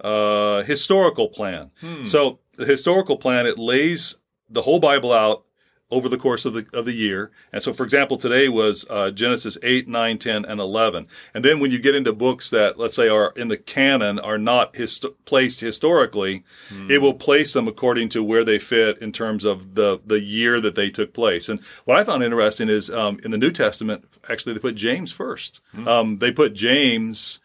uh, 0.00 0.62
historical 0.62 1.28
plan. 1.28 1.70
Hmm. 1.80 2.04
So 2.04 2.38
the 2.60 2.66
historical 2.66 3.16
plan 3.16 3.46
it 3.46 3.58
lays 3.58 4.16
the 4.48 4.62
whole 4.62 4.80
Bible 4.80 5.12
out 5.12 5.44
over 5.90 6.08
the 6.08 6.18
course 6.18 6.44
of 6.44 6.52
the 6.52 6.66
of 6.72 6.84
the 6.84 6.92
year. 6.92 7.30
And 7.52 7.62
so, 7.62 7.72
for 7.72 7.84
example, 7.84 8.16
today 8.16 8.48
was 8.48 8.86
uh, 8.88 9.10
Genesis 9.10 9.58
8, 9.62 9.88
9, 9.88 10.18
10, 10.18 10.44
and 10.44 10.60
11. 10.60 11.08
And 11.34 11.44
then 11.44 11.58
when 11.58 11.70
you 11.70 11.78
get 11.78 11.94
into 11.94 12.12
books 12.12 12.50
that, 12.50 12.78
let's 12.78 12.94
say, 12.94 13.08
are 13.08 13.32
in 13.34 13.48
the 13.48 13.56
canon, 13.56 14.18
are 14.18 14.38
not 14.38 14.76
hist- 14.76 15.06
placed 15.24 15.60
historically, 15.60 16.44
mm. 16.68 16.90
it 16.90 16.98
will 16.98 17.14
place 17.14 17.54
them 17.54 17.66
according 17.66 18.10
to 18.10 18.22
where 18.22 18.44
they 18.44 18.58
fit 18.58 18.98
in 18.98 19.10
terms 19.10 19.44
of 19.44 19.74
the, 19.74 20.00
the 20.04 20.20
year 20.20 20.60
that 20.60 20.74
they 20.74 20.90
took 20.90 21.12
place. 21.12 21.48
And 21.48 21.60
what 21.86 21.96
I 21.96 22.04
found 22.04 22.22
interesting 22.22 22.68
is 22.68 22.90
um, 22.90 23.18
in 23.24 23.30
the 23.30 23.38
New 23.38 23.50
Testament, 23.50 24.04
actually, 24.28 24.52
they 24.52 24.60
put 24.60 24.76
James 24.76 25.10
first. 25.10 25.60
Mm. 25.74 25.88
Um, 25.88 26.18
they 26.18 26.30
put 26.30 26.54
James 26.54 27.40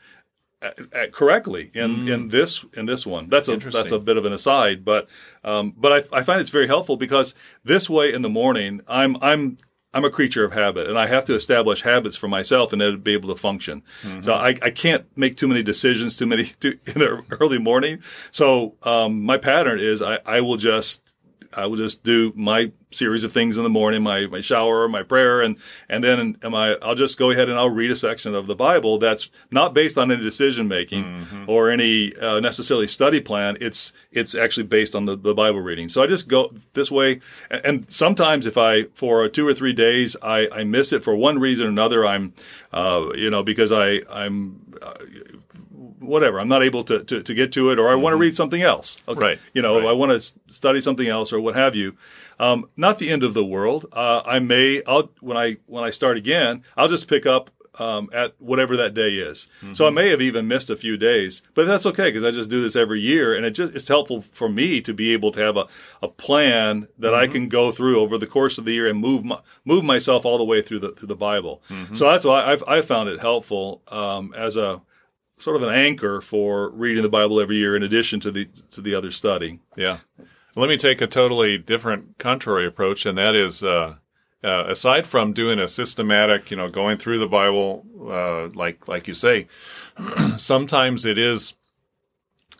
correctly 1.12 1.72
in, 1.74 1.98
mm. 1.98 2.14
in 2.14 2.28
this 2.30 2.66
in 2.74 2.86
this 2.86 3.06
one. 3.06 3.30
That's 3.30 3.48
a 3.48 3.58
that's 3.58 3.92
a 3.92 4.00
bit 4.00 4.18
of 4.18 4.26
an 4.26 4.34
aside, 4.34 4.86
but 4.86 5.10
um, 5.44 5.74
but 5.78 5.92
I, 5.92 6.20
I 6.20 6.24
find 6.24 6.42
it's 6.42 6.50
very 6.50 6.68
helpful 6.68 6.98
because 6.98 7.34
this 7.64 7.90
way 7.90 8.14
in 8.14 8.22
the 8.22 8.30
morning 8.30 8.82
I'm 8.88 9.18
I'm 9.22 9.58
I'm 9.96 10.04
a 10.04 10.10
creature 10.10 10.44
of 10.44 10.52
habit, 10.52 10.90
and 10.90 11.00
I 11.00 11.08
have 11.08 11.24
to 11.26 11.36
establish 11.36 11.82
habits 11.82 12.18
for 12.18 12.28
myself 12.28 12.74
order 12.74 12.92
to 12.92 12.98
be 12.98 13.14
able 13.14 13.34
to 13.34 13.40
function. 13.40 13.82
Mm-hmm. 14.02 14.24
So 14.24 14.34
I, 14.34 14.50
I 14.62 14.70
can't 14.70 15.06
make 15.16 15.38
too 15.38 15.48
many 15.48 15.64
decisions 15.64 16.18
too 16.18 16.26
many 16.26 16.44
too, 16.60 16.78
in 16.86 17.00
the 17.00 17.24
early 17.40 17.60
morning. 17.60 18.02
So 18.30 18.76
um, 18.84 19.24
my 19.24 19.38
pattern 19.38 19.80
is 19.80 20.02
I, 20.02 20.20
I 20.26 20.42
will 20.42 20.58
just 20.58 21.14
I 21.56 21.66
will 21.66 21.78
just 21.78 22.04
do 22.04 22.34
my 22.36 22.72
series 22.92 23.24
of 23.24 23.32
things 23.32 23.58
in 23.58 23.64
the 23.64 23.70
morning, 23.70 24.04
my, 24.04 24.26
my 24.28 24.42
shower, 24.42 24.88
my 24.88 25.04
prayer, 25.04 25.42
and 25.42 25.58
and 25.90 26.04
then 26.04 26.38
am 26.42 26.56
I, 26.56 26.76
I'll 26.82 26.96
just 26.96 27.18
go 27.18 27.32
ahead 27.32 27.50
and 27.50 27.58
I'll 27.58 27.70
read 27.70 27.92
a 27.92 27.96
section 27.96 28.34
of 28.34 28.48
the 28.48 28.56
Bible 28.56 28.98
that's 28.98 29.30
not 29.52 29.74
based 29.74 29.98
on 29.98 30.12
any 30.12 30.24
decision 30.24 30.68
making 30.68 31.04
mm-hmm. 31.04 31.50
or 31.50 31.70
any 31.70 32.16
uh, 32.16 32.40
necessarily 32.40 32.88
study 32.88 33.22
plan. 33.22 33.58
It's 33.62 33.94
it's 34.12 34.36
actually 34.36 34.68
based 34.68 34.96
on 34.96 35.06
the, 35.06 35.16
the 35.16 35.34
Bible 35.34 35.62
reading. 35.62 35.90
So 35.90 36.04
I 36.04 36.08
just 36.08 36.28
go 36.28 36.54
this 36.74 36.92
way, 36.92 37.20
and 37.50 37.90
sometimes 37.90 38.48
if 38.48 38.58
I 38.58 38.84
for 38.94 39.28
two 39.30 39.48
or 39.48 39.54
three 39.54 39.74
days 39.74 40.16
I, 40.22 40.48
I 40.52 40.64
miss 40.64 40.94
it 40.94 41.04
for 41.04 41.16
one 41.16 41.40
reason 41.40 41.68
or 41.68 41.70
another, 41.70 42.06
I'm 42.06 42.34
uh, 42.74 43.10
you 43.16 43.30
know 43.30 43.44
because 43.44 43.72
I 43.72 44.02
I'm 44.10 44.74
uh, 44.82 44.94
whatever. 46.00 46.40
I'm 46.40 46.48
not 46.48 46.64
able 46.64 46.84
to, 46.86 47.04
to, 47.04 47.24
to 47.24 47.34
get 47.34 47.52
to 47.54 47.72
it, 47.72 47.80
or 47.80 47.88
I 47.88 47.94
mm-hmm. 47.94 48.02
want 48.02 48.14
to 48.14 48.18
read 48.18 48.36
something 48.36 48.62
else. 48.62 49.02
Okay. 49.08 49.20
Right. 49.20 49.40
You 49.54 49.62
know, 49.62 49.80
right. 49.80 49.90
I 49.90 49.94
want 49.94 50.12
to 50.12 50.54
study 50.54 50.82
something 50.82 51.08
else, 51.08 51.34
or 51.34 51.40
what 51.40 51.56
have 51.56 51.76
you. 51.76 51.96
Um, 52.40 52.70
not 52.76 53.00
the 53.00 53.10
end 53.10 53.24
of 53.24 53.34
the 53.34 53.46
world. 53.46 53.86
Uh, 53.92 54.22
I 54.26 54.40
may, 54.40 54.82
I'll 54.86 55.10
when 55.20 55.38
I 55.38 55.58
when 55.66 55.84
I 55.84 55.90
start 55.90 56.18
again, 56.18 56.64
I'll 56.76 56.88
just 56.88 57.08
pick 57.08 57.26
up 57.26 57.50
um, 57.80 58.10
at 58.14 58.34
whatever 58.40 58.78
that 58.78 58.94
day 58.94 59.16
is. 59.16 59.48
Mm-hmm. 59.62 59.74
So 59.74 59.88
I 59.88 59.90
may 59.90 60.10
have 60.10 60.22
even 60.22 60.48
missed 60.48 60.70
a 60.70 60.76
few 60.76 60.98
days, 60.98 61.42
but 61.54 61.66
that's 61.66 61.86
okay 61.86 62.10
because 62.10 62.24
I 62.24 62.32
just 62.32 62.50
do 62.50 62.62
this 62.62 62.76
every 62.76 63.02
year, 63.02 63.36
and 63.36 63.46
it 63.46 63.52
just 63.52 63.76
it's 63.76 63.88
helpful 63.88 64.22
for 64.22 64.50
me 64.50 64.82
to 64.82 64.94
be 64.94 65.14
able 65.14 65.32
to 65.32 65.40
have 65.42 65.58
a, 65.58 65.68
a 66.02 66.08
plan 66.08 66.88
that 66.98 67.10
mm-hmm. 67.10 67.16
I 67.16 67.28
can 67.28 67.50
go 67.50 67.72
through 67.72 68.00
over 68.00 68.18
the 68.18 68.28
course 68.28 68.58
of 68.58 68.66
the 68.66 68.74
year 68.74 68.88
and 68.88 69.00
move 69.00 69.24
my, 69.24 69.40
move 69.64 69.84
myself 69.84 70.26
all 70.26 70.38
the 70.38 70.46
way 70.46 70.62
through 70.62 70.80
the 70.80 70.92
through 70.92 71.08
the 71.08 71.16
Bible. 71.16 71.62
Mm-hmm. 71.70 71.96
So 71.96 72.06
that's 72.06 72.26
why 72.26 72.46
I've 72.46 72.64
I 72.68 72.82
found 72.82 73.10
it 73.10 73.20
helpful 73.20 73.82
um, 73.90 74.34
as 74.36 74.58
a 74.58 74.82
sort 75.38 75.56
of 75.56 75.64
an 75.64 75.74
anchor 75.74 76.22
for 76.22 76.70
reading 76.70 77.04
the 77.04 77.10
Bible 77.10 77.40
every 77.40 77.58
year 77.58 77.76
in 77.76 77.84
addition 77.84 78.20
to 78.22 78.32
the 78.32 78.50
to 78.72 78.82
the 78.82 78.96
other 78.96 79.12
study. 79.12 79.60
Yeah. 79.76 80.00
Let 80.56 80.70
me 80.70 80.78
take 80.78 81.02
a 81.02 81.08
totally 81.08 81.58
different 81.58 82.18
contrary 82.18 82.66
approach, 82.66 83.06
and 83.06 83.18
that 83.18 83.36
is 83.36 83.62
uh, 83.62 83.96
uh, 84.44 84.66
aside 84.68 85.06
from 85.06 85.34
doing 85.34 85.60
a 85.60 85.68
systematic, 85.68 86.50
you 86.50 86.58
know, 86.58 86.70
going 86.70 86.98
through 86.98 87.20
the 87.20 87.28
Bible, 87.28 87.86
uh, 88.10 88.48
like 88.50 88.88
like 88.88 89.08
you 89.08 89.14
say, 89.14 89.48
sometimes 90.38 91.04
it 91.04 91.18
is 91.18 91.54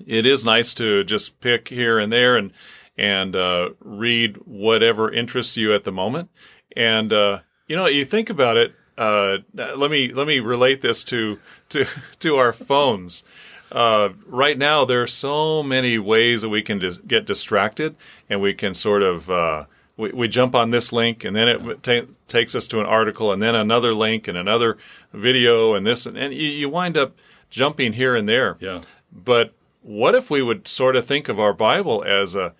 it 0.06 0.26
is 0.26 0.44
nice 0.44 0.74
to 0.74 1.04
just 1.04 1.40
pick 1.40 1.70
here 1.70 1.98
and 2.00 2.12
there 2.12 2.36
and 2.36 2.52
and 2.98 3.36
uh, 3.36 3.70
read 3.80 4.38
whatever 4.46 5.12
interests 5.12 5.58
you 5.58 5.74
at 5.74 5.84
the 5.84 5.92
moment. 5.92 6.30
And 6.76 7.14
uh, 7.14 7.40
you 7.68 7.76
know, 7.76 7.88
you 7.88 8.04
think 8.04 8.30
about 8.30 8.58
it. 8.58 8.74
Uh, 8.98 9.38
let 9.54 9.92
me 9.92 10.12
let 10.12 10.28
me 10.28 10.40
relate 10.40 10.82
this 10.82 11.04
to 11.06 11.40
to 11.70 11.86
to 12.20 12.36
our 12.36 12.54
phones. 12.54 13.24
Uh, 13.72 14.10
right 14.26 14.58
now, 14.58 14.86
there 14.86 15.02
are 15.02 15.08
so 15.08 15.62
many 15.62 15.98
ways 15.98 16.44
that 16.44 16.50
we 16.50 16.62
can 16.62 16.80
dis- 16.80 16.98
get 17.00 17.26
distracted, 17.26 17.96
and 18.30 18.42
we 18.42 18.54
can 18.54 18.74
sort 18.74 19.04
of 19.04 19.30
uh, 19.30 19.66
we, 19.98 20.12
we 20.12 20.28
jump 20.28 20.56
on 20.56 20.70
this 20.70 20.94
link, 20.94 21.24
and 21.26 21.36
then 21.36 21.48
it 21.48 21.84
ta- 21.84 22.14
takes 22.28 22.56
us 22.56 22.68
to 22.68 22.80
an 22.80 22.86
article, 22.86 23.32
and 23.32 23.42
then 23.42 23.56
another 23.56 23.94
link, 23.94 24.28
and 24.28 24.38
another 24.38 24.78
video, 25.14 25.74
and 25.74 25.86
this, 25.86 26.06
and, 26.06 26.18
and 26.18 26.34
you, 26.34 26.48
you 26.48 26.70
wind 26.70 26.96
up 26.98 27.16
jumping 27.50 27.94
here 27.94 28.16
and 28.16 28.30
there. 28.30 28.58
Yeah. 28.60 28.82
But 29.12 29.54
what 29.82 30.16
if 30.16 30.30
we 30.30 30.42
would 30.42 30.68
sort 30.68 30.96
of 30.96 31.06
think 31.06 31.30
of 31.30 31.40
our 31.40 31.54
Bible 31.54 32.04
as 32.06 32.36
a 32.36 32.54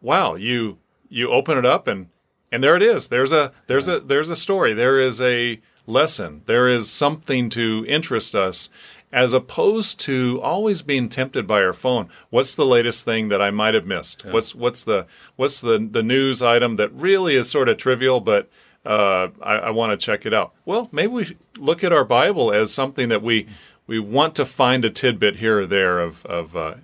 wow, 0.00 0.34
you 0.34 0.78
you 1.08 1.30
open 1.30 1.58
it 1.58 1.66
up 1.66 1.86
and 1.86 2.08
and 2.50 2.62
there 2.62 2.76
it 2.76 2.82
is. 2.82 3.08
There's 3.08 3.32
a 3.32 3.52
there's 3.66 3.88
a 3.88 4.00
there's 4.00 4.30
a 4.30 4.36
story. 4.36 4.72
There 4.72 5.00
is 5.00 5.20
a 5.20 5.60
lesson. 5.86 6.42
There 6.46 6.68
is 6.68 6.90
something 6.90 7.48
to 7.50 7.84
interest 7.88 8.34
us 8.34 8.68
as 9.12 9.32
opposed 9.32 9.98
to 10.00 10.40
always 10.42 10.82
being 10.82 11.08
tempted 11.08 11.46
by 11.46 11.62
our 11.62 11.72
phone. 11.72 12.10
What's 12.30 12.54
the 12.54 12.66
latest 12.66 13.04
thing 13.04 13.28
that 13.28 13.40
I 13.40 13.50
might 13.50 13.74
have 13.74 13.86
missed? 13.86 14.22
Yeah. 14.24 14.32
What's 14.32 14.54
what's 14.54 14.84
the 14.84 15.06
what's 15.36 15.60
the 15.60 15.78
the 15.90 16.02
news 16.02 16.42
item 16.42 16.76
that 16.76 16.92
really 16.92 17.34
is 17.34 17.50
sort 17.50 17.68
of 17.68 17.76
trivial, 17.76 18.20
but 18.20 18.48
uh, 18.84 19.28
I, 19.42 19.54
I 19.54 19.70
want 19.70 19.98
to 19.98 20.04
check 20.04 20.26
it 20.26 20.34
out. 20.34 20.52
Well, 20.64 20.88
maybe 20.92 21.12
we 21.12 21.36
look 21.56 21.82
at 21.82 21.92
our 21.92 22.04
Bible 22.04 22.52
as 22.52 22.72
something 22.72 23.08
that 23.08 23.22
we 23.22 23.46
we 23.86 23.98
want 23.98 24.34
to 24.36 24.44
find 24.44 24.84
a 24.84 24.90
tidbit 24.90 25.36
here 25.36 25.60
or 25.60 25.66
there 25.66 25.98
of 26.00 26.24
of 26.26 26.56
uh, 26.56 26.74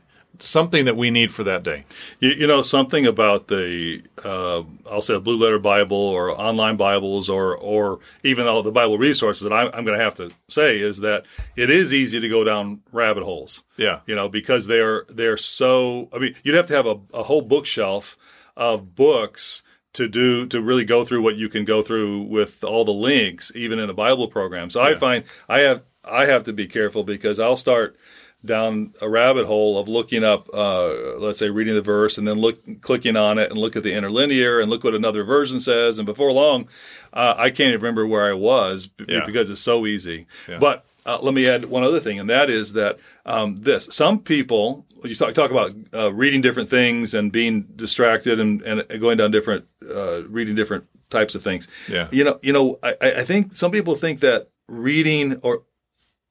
something 0.44 0.84
that 0.84 0.96
we 0.96 1.10
need 1.10 1.32
for 1.32 1.42
that 1.44 1.62
day. 1.62 1.84
You, 2.20 2.30
you 2.30 2.46
know, 2.46 2.62
something 2.62 3.06
about 3.06 3.48
the, 3.48 4.02
uh, 4.24 4.62
I'll 4.88 5.00
say 5.00 5.14
a 5.14 5.20
Blue 5.20 5.36
Letter 5.36 5.58
Bible 5.58 5.96
or 5.96 6.30
online 6.30 6.76
Bibles 6.76 7.28
or, 7.28 7.56
or 7.56 7.98
even 8.22 8.46
all 8.46 8.62
the 8.62 8.70
Bible 8.70 8.98
resources 8.98 9.42
that 9.42 9.52
I'm, 9.52 9.68
I'm 9.68 9.84
going 9.84 9.98
to 9.98 10.04
have 10.04 10.14
to 10.16 10.30
say 10.48 10.78
is 10.78 11.00
that 11.00 11.24
it 11.56 11.70
is 11.70 11.92
easy 11.92 12.20
to 12.20 12.28
go 12.28 12.44
down 12.44 12.82
rabbit 12.92 13.24
holes. 13.24 13.64
Yeah. 13.76 14.00
You 14.06 14.14
know, 14.14 14.28
because 14.28 14.66
they're, 14.66 15.04
they're 15.08 15.36
so, 15.36 16.08
I 16.12 16.18
mean, 16.18 16.34
you'd 16.42 16.56
have 16.56 16.66
to 16.66 16.74
have 16.74 16.86
a, 16.86 17.00
a 17.12 17.22
whole 17.24 17.42
bookshelf 17.42 18.16
of 18.56 18.94
books 18.94 19.62
to 19.94 20.08
do 20.08 20.44
to 20.46 20.60
really 20.60 20.84
go 20.84 21.04
through 21.04 21.22
what 21.22 21.36
you 21.36 21.48
can 21.48 21.64
go 21.64 21.80
through 21.80 22.22
with 22.22 22.62
all 22.64 22.84
the 22.84 22.92
links 22.92 23.52
even 23.54 23.78
in 23.78 23.88
a 23.88 23.94
bible 23.94 24.26
program 24.26 24.68
so 24.68 24.82
yeah. 24.82 24.88
i 24.88 24.94
find 24.96 25.24
i 25.48 25.60
have 25.60 25.84
i 26.04 26.26
have 26.26 26.42
to 26.42 26.52
be 26.52 26.66
careful 26.66 27.04
because 27.04 27.38
i'll 27.38 27.56
start 27.56 27.96
down 28.44 28.94
a 29.00 29.08
rabbit 29.08 29.46
hole 29.46 29.78
of 29.78 29.88
looking 29.88 30.22
up, 30.22 30.48
uh, 30.52 31.16
let's 31.18 31.38
say, 31.38 31.50
reading 31.50 31.74
the 31.74 31.82
verse 31.82 32.18
and 32.18 32.26
then 32.26 32.38
look, 32.38 32.82
clicking 32.82 33.16
on 33.16 33.38
it 33.38 33.50
and 33.50 33.58
look 33.58 33.76
at 33.76 33.82
the 33.82 33.92
interlinear 33.92 34.60
and 34.60 34.70
look 34.70 34.84
what 34.84 34.94
another 34.94 35.24
version 35.24 35.60
says. 35.60 35.98
And 35.98 36.06
before 36.06 36.32
long, 36.32 36.68
uh, 37.12 37.34
I 37.36 37.50
can't 37.50 37.68
even 37.68 37.80
remember 37.80 38.06
where 38.06 38.28
I 38.28 38.34
was 38.34 38.86
b- 38.86 39.06
yeah. 39.08 39.24
because 39.24 39.50
it's 39.50 39.60
so 39.60 39.86
easy. 39.86 40.26
Yeah. 40.48 40.58
But 40.58 40.84
uh, 41.06 41.18
let 41.20 41.34
me 41.34 41.48
add 41.48 41.66
one 41.66 41.84
other 41.84 42.00
thing, 42.00 42.18
and 42.18 42.30
that 42.30 42.48
is 42.48 42.72
that 42.72 42.98
um, 43.26 43.56
this 43.56 43.88
some 43.90 44.20
people 44.20 44.86
you 45.02 45.14
talk, 45.14 45.34
talk 45.34 45.50
about 45.50 45.72
uh, 45.92 46.12
reading 46.12 46.40
different 46.40 46.70
things 46.70 47.12
and 47.12 47.30
being 47.30 47.62
distracted 47.76 48.40
and, 48.40 48.62
and 48.62 49.00
going 49.00 49.18
down 49.18 49.30
different 49.30 49.66
uh, 49.88 50.26
reading 50.28 50.54
different 50.54 50.84
types 51.10 51.34
of 51.34 51.42
things. 51.42 51.68
Yeah, 51.90 52.08
you 52.10 52.24
know, 52.24 52.38
you 52.42 52.52
know, 52.52 52.78
I, 52.82 52.96
I 53.00 53.24
think 53.24 53.54
some 53.54 53.70
people 53.70 53.96
think 53.96 54.20
that 54.20 54.48
reading 54.66 55.40
or 55.42 55.64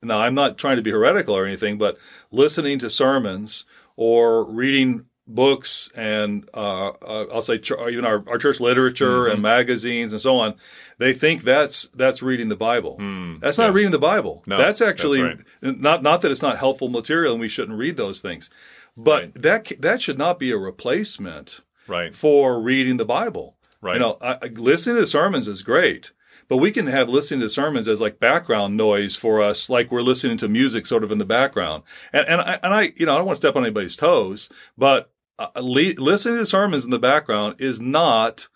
now, 0.03 0.19
I'm 0.19 0.35
not 0.35 0.57
trying 0.57 0.77
to 0.77 0.81
be 0.81 0.91
heretical 0.91 1.35
or 1.35 1.45
anything, 1.45 1.77
but 1.77 1.97
listening 2.31 2.79
to 2.79 2.89
sermons 2.89 3.65
or 3.95 4.43
reading 4.43 5.05
books 5.25 5.89
and 5.95 6.49
uh, 6.53 6.89
uh, 6.89 7.25
I'll 7.31 7.41
say 7.41 7.57
ch- 7.57 7.71
even 7.71 8.05
our, 8.05 8.23
our 8.27 8.37
church 8.37 8.59
literature 8.59 9.23
mm-hmm. 9.23 9.33
and 9.33 9.41
magazines 9.41 10.11
and 10.11 10.21
so 10.21 10.37
on, 10.37 10.55
they 10.97 11.13
think 11.13 11.43
that's 11.43 11.87
that's 11.93 12.21
reading 12.21 12.49
the 12.49 12.55
Bible. 12.55 12.97
Mm, 12.99 13.39
that's 13.39 13.57
not 13.57 13.67
yeah. 13.67 13.73
reading 13.73 13.91
the 13.91 13.99
Bible. 13.99 14.43
No, 14.45 14.57
that's 14.57 14.81
actually 14.81 15.21
that's 15.21 15.43
right. 15.61 15.79
not 15.79 16.03
not 16.03 16.21
that 16.21 16.31
it's 16.31 16.41
not 16.41 16.57
helpful 16.57 16.89
material 16.89 17.33
and 17.33 17.41
we 17.41 17.49
shouldn't 17.49 17.77
read 17.77 17.97
those 17.97 18.21
things, 18.21 18.49
but 18.97 19.23
right. 19.23 19.41
that 19.41 19.81
that 19.81 20.01
should 20.01 20.17
not 20.17 20.39
be 20.39 20.51
a 20.51 20.57
replacement 20.57 21.61
right. 21.87 22.13
for 22.13 22.59
reading 22.59 22.97
the 22.97 23.05
Bible. 23.05 23.55
Right. 23.81 23.95
You 23.95 23.99
know, 23.99 24.17
I, 24.21 24.37
listening 24.47 24.97
to 24.97 25.07
sermons 25.07 25.47
is 25.47 25.61
great, 25.61 26.11
but 26.53 26.57
we 26.57 26.69
can 26.71 26.85
have 26.85 27.09
listening 27.09 27.39
to 27.41 27.49
sermons 27.49 27.87
as 27.87 27.99
like 27.99 28.19
background 28.19 28.77
noise 28.77 29.15
for 29.15 29.41
us, 29.41 29.71
like 29.71 29.91
we're 29.91 30.03
listening 30.03 30.37
to 30.37 30.47
music 30.47 30.85
sort 30.85 31.03
of 31.03 31.11
in 31.11 31.17
the 31.17 31.25
background. 31.25 31.81
And 32.11 32.27
and 32.27 32.41
I, 32.41 32.59
and 32.61 32.73
I 32.75 32.93
you 32.95 33.07
know 33.07 33.13
I 33.13 33.17
don't 33.17 33.25
want 33.25 33.37
to 33.37 33.41
step 33.41 33.55
on 33.55 33.63
anybody's 33.63 33.95
toes, 33.95 34.49
but 34.77 35.11
uh, 35.39 35.47
le- 35.57 35.95
listening 35.97 36.37
to 36.37 36.45
sermons 36.45 36.83
in 36.85 36.91
the 36.91 36.99
background 36.99 37.55
is 37.57 37.81
not 37.81 38.49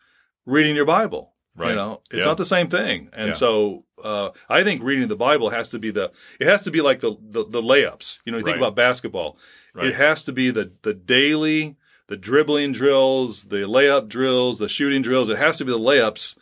reading 0.45 0.75
your 0.75 0.85
Bible. 0.85 1.33
Right. 1.55 1.69
You 1.71 1.75
know, 1.75 2.01
it's 2.11 2.19
Yeah. 2.21 2.25
not 2.25 2.37
the 2.37 2.45
same 2.45 2.67
thing. 2.67 3.09
And 3.13 3.29
Yeah. 3.29 3.33
so 3.33 3.85
uh, 4.03 4.29
I 4.47 4.63
think 4.63 4.83
reading 4.83 5.07
the 5.07 5.15
Bible 5.15 5.49
has 5.49 5.69
to 5.69 5.79
be 5.79 5.89
the 5.89 6.11
it 6.39 6.45
has 6.45 6.61
to 6.65 6.69
be 6.71 6.81
like 6.81 6.99
the 6.99 7.15
the, 7.19 7.43
the 7.45 7.63
layups. 7.63 8.19
You 8.25 8.31
know, 8.31 8.37
you 8.37 8.43
think 8.43 8.57
about 8.57 8.75
basketball. 8.75 9.39
Right. 9.73 9.87
It 9.87 9.95
has 9.95 10.23
to 10.25 10.31
be 10.31 10.51
the 10.51 10.73
the 10.83 10.93
daily, 10.93 11.77
the 12.05 12.15
dribbling 12.15 12.73
drills, 12.73 13.45
the 13.45 13.63
layup 13.65 14.07
drills, 14.07 14.59
the 14.59 14.69
shooting 14.69 15.01
drills. 15.01 15.29
It 15.29 15.39
has 15.39 15.57
to 15.57 15.65
be 15.65 15.71
the 15.71 15.79
layups. 15.79 16.37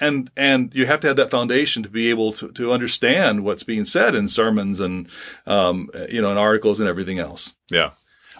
And 0.00 0.30
and 0.36 0.72
you 0.74 0.86
have 0.86 1.00
to 1.00 1.08
have 1.08 1.16
that 1.16 1.30
foundation 1.30 1.82
to 1.82 1.88
be 1.88 2.08
able 2.10 2.32
to, 2.34 2.52
to 2.52 2.72
understand 2.72 3.44
what's 3.44 3.64
being 3.64 3.84
said 3.84 4.14
in 4.14 4.28
sermons 4.28 4.78
and 4.78 5.08
um, 5.46 5.90
you 6.08 6.22
know 6.22 6.30
in 6.30 6.38
articles 6.38 6.78
and 6.78 6.88
everything 6.88 7.18
else. 7.18 7.56
Yeah. 7.70 7.90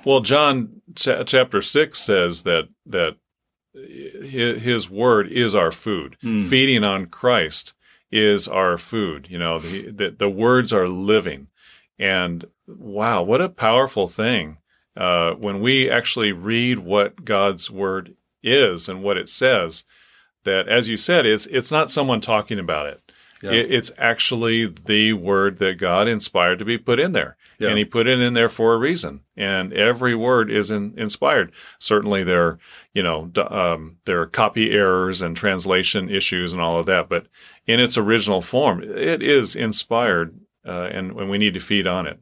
Well, 0.05 0.21
John 0.21 0.83
cha- 0.95 1.25
chapter 1.25 1.61
six 1.61 1.99
says 1.99 2.43
that 2.43 2.69
that 2.87 3.17
his 3.75 4.89
word 4.89 5.29
is 5.29 5.55
our 5.55 5.73
food. 5.73 6.17
Feeding 6.21 6.85
on 6.85 7.07
Christ 7.07 7.75
is 8.11 8.49
our 8.49 8.79
food. 8.79 9.27
You 9.29 9.39
know, 9.39 9.59
the, 9.59 9.91
the 9.91 10.11
the 10.11 10.31
words 10.31 10.73
are 10.73 10.89
living, 10.89 11.49
and 11.99 12.47
wow, 12.67 13.23
what 13.23 13.41
a 13.41 13.49
powerful 13.49 14.09
thing 14.09 14.59
uh, 14.97 15.33
when 15.33 15.61
we 15.61 15.91
actually 15.91 16.33
read 16.33 16.79
what 16.81 17.25
God's 17.25 17.71
word 17.71 18.15
is 18.43 18.89
and 18.89 19.03
what 19.03 19.17
it 19.17 19.29
says. 19.29 19.85
That, 20.45 20.69
as 20.69 20.89
you 20.89 20.97
said, 20.97 21.27
it's 21.27 21.47
it's 21.47 21.71
not 21.71 21.91
someone 21.91 22.21
talking 22.21 22.59
about 22.59 22.87
it. 22.87 23.03
Yeah. 23.43 23.53
It, 23.53 23.71
it's 23.71 23.93
actually 23.99 24.67
the 24.67 25.13
word 25.13 25.59
that 25.59 25.79
God 25.79 26.09
inspired 26.09 26.59
to 26.59 26.65
be 26.65 26.79
put 26.79 26.99
in 26.99 27.13
there. 27.13 27.37
Yeah. 27.59 27.71
And 27.71 27.79
he 27.79 27.85
put 27.85 28.07
it 28.07 28.21
in 28.21 28.35
there 28.35 28.49
for 28.49 28.75
a 28.75 28.79
reason. 28.79 29.23
And 29.37 29.73
every 29.73 30.15
word 30.15 30.51
is 30.51 30.71
in, 30.71 30.95
inspired. 30.97 31.53
Certainly 31.79 32.25
there, 32.25 32.59
you 32.95 33.03
know, 33.03 33.27
d- 33.27 33.41
um, 33.41 33.99
there 34.05 34.21
are 34.21 34.27
copy 34.27 34.71
errors 34.71 35.21
and 35.21 35.37
translation 35.37 36.09
issues 36.09 36.53
and 36.53 36.63
all 36.63 36.79
of 36.79 36.87
that, 36.87 37.09
but 37.09 37.27
in 37.67 37.81
its 37.81 37.99
original 37.99 38.43
form, 38.43 38.83
it 38.83 39.23
is 39.23 39.57
inspired, 39.57 40.39
uh, 40.65 40.89
and, 40.93 41.13
and 41.13 41.29
we 41.29 41.39
need 41.39 41.55
to 41.55 41.61
feed 41.61 41.87
on 41.87 42.07
it. 42.07 42.21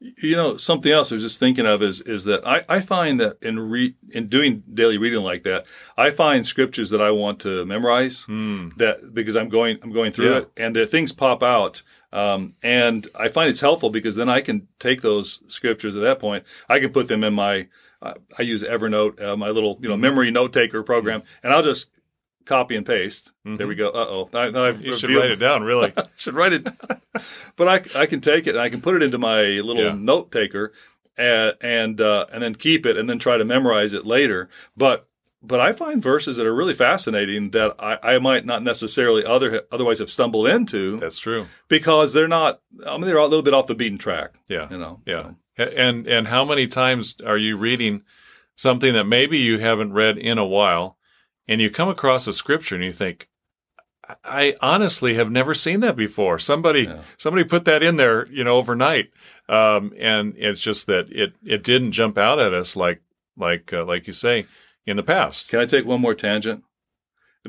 You 0.00 0.36
know, 0.36 0.56
something 0.56 0.92
else 0.92 1.10
I 1.10 1.16
was 1.16 1.24
just 1.24 1.40
thinking 1.40 1.66
of 1.66 1.82
is 1.82 2.00
is 2.02 2.22
that 2.24 2.46
I, 2.46 2.64
I 2.68 2.80
find 2.80 3.18
that 3.18 3.36
in 3.42 3.58
re, 3.58 3.96
in 4.10 4.28
doing 4.28 4.62
daily 4.72 4.96
reading 4.96 5.22
like 5.22 5.42
that, 5.42 5.66
I 5.96 6.10
find 6.10 6.46
scriptures 6.46 6.90
that 6.90 7.00
I 7.02 7.10
want 7.10 7.40
to 7.40 7.64
memorize 7.64 8.24
that 8.28 9.12
because 9.12 9.34
I'm 9.34 9.48
going 9.48 9.78
I'm 9.82 9.90
going 9.92 10.12
through 10.12 10.26
Hmm. 10.26 10.32
Yeah. 10.32 10.38
it 10.38 10.50
and 10.56 10.76
the 10.76 10.86
things 10.86 11.10
pop 11.12 11.42
out. 11.42 11.82
Um, 12.12 12.54
and 12.62 13.06
I 13.16 13.28
find 13.28 13.50
it's 13.50 13.60
helpful 13.60 13.90
because 13.90 14.14
then 14.14 14.28
I 14.28 14.40
can 14.40 14.68
take 14.78 15.02
those 15.02 15.42
scriptures 15.52 15.96
at 15.96 16.02
that 16.02 16.20
point. 16.20 16.44
I 16.68 16.78
can 16.78 16.90
put 16.90 17.08
them 17.08 17.24
in 17.24 17.34
my 17.34 17.66
I 18.00 18.42
use 18.42 18.62
Evernote, 18.62 19.20
uh, 19.20 19.36
my 19.36 19.50
little 19.50 19.78
you 19.82 19.88
know 19.88 19.94
Mm-hmm. 19.94 20.02
memory 20.02 20.30
note 20.30 20.52
taker 20.52 20.84
program, 20.84 21.24
and 21.42 21.52
I'll 21.52 21.64
just 21.64 21.90
copy 22.48 22.74
and 22.74 22.84
paste. 22.84 23.30
There 23.44 23.66
we 23.68 23.74
go. 23.76 23.90
Uh 23.90 24.06
oh, 24.12 24.30
I, 24.34 24.46
I've 24.46 24.52
Mm-hmm. 24.54 24.84
You 24.84 24.92
should 24.94 25.10
write 25.10 25.30
it 25.30 25.36
down, 25.36 25.62
really. 25.62 25.92
should 26.16 26.34
write 26.34 26.52
it 26.54 26.64
down. 26.64 27.00
but 27.56 27.68
I, 27.96 28.00
I 28.02 28.06
can 28.06 28.20
take 28.20 28.46
it 28.46 28.50
and 28.56 28.60
I 28.60 28.68
can 28.68 28.80
put 28.80 28.94
it 28.96 29.02
into 29.02 29.18
my 29.18 29.42
little 29.42 29.84
Yeah. 29.84 29.92
note 29.96 30.32
taker 30.32 30.72
and 31.16 31.54
and, 31.60 32.00
uh, 32.00 32.26
and 32.32 32.42
then 32.42 32.54
keep 32.56 32.84
it 32.86 32.96
and 32.96 33.08
then 33.08 33.18
try 33.18 33.36
to 33.38 33.44
memorize 33.44 33.92
it 33.92 34.04
later. 34.06 34.48
But 34.76 35.04
but 35.40 35.60
I 35.60 35.72
find 35.72 36.02
verses 36.02 36.36
that 36.36 36.46
are 36.46 36.54
really 36.54 36.74
fascinating 36.74 37.50
that 37.50 37.76
I, 37.78 37.98
I 38.14 38.18
might 38.18 38.44
not 38.44 38.64
necessarily 38.64 39.24
other 39.24 39.62
otherwise 39.70 40.00
have 40.00 40.10
stumbled 40.10 40.48
into 40.48 40.98
That's 40.98 41.20
true. 41.20 41.46
because 41.68 42.12
they're 42.12 42.26
not. 42.26 42.60
I 42.84 42.92
mean, 42.96 43.02
they're 43.06 43.16
a 43.18 43.24
little 43.26 43.42
bit 43.44 43.54
off 43.54 43.68
the 43.68 43.76
beaten 43.76 43.98
track. 43.98 44.32
Yeah. 44.48 44.68
You 44.70 44.78
know. 44.78 45.00
Yeah. 45.06 45.30
so. 45.56 45.64
And 45.64 46.06
and 46.08 46.26
how 46.28 46.44
many 46.44 46.66
times 46.66 47.16
are 47.24 47.38
you 47.38 47.56
reading 47.56 48.02
something 48.56 48.92
that 48.94 49.04
maybe 49.04 49.38
you 49.38 49.58
haven't 49.58 49.92
read 49.92 50.18
in 50.18 50.38
a 50.38 50.44
while 50.44 50.97
and 51.48 51.60
you 51.60 51.70
come 51.70 51.88
across 51.88 52.26
a 52.26 52.32
scripture 52.32 52.74
and 52.74 52.84
you 52.84 52.92
think 52.92 53.28
I 54.24 54.54
honestly 54.62 55.14
have 55.14 55.30
never 55.30 55.52
seen 55.54 55.80
that 55.80 55.96
before. 55.96 56.38
Somebody 56.38 56.82
Yeah. 56.84 57.02
somebody 57.18 57.44
put 57.44 57.64
that 57.66 57.82
in 57.82 57.96
there, 57.96 58.26
you 58.28 58.42
know, 58.44 58.56
overnight. 58.56 59.10
Um, 59.48 59.92
and 59.98 60.34
it's 60.36 60.60
just 60.60 60.86
that 60.86 61.10
it 61.10 61.34
it 61.44 61.62
didn't 61.62 61.92
jump 61.92 62.16
out 62.16 62.38
at 62.38 62.54
us 62.54 62.76
like 62.76 63.02
like 63.36 63.72
uh, 63.72 63.84
like 63.84 64.06
you 64.06 64.12
say 64.12 64.46
in 64.86 64.96
the 64.96 65.02
past. 65.02 65.50
Can 65.50 65.60
I 65.60 65.66
take 65.66 65.84
one 65.84 66.00
more 66.00 66.14
tangent? 66.14 66.64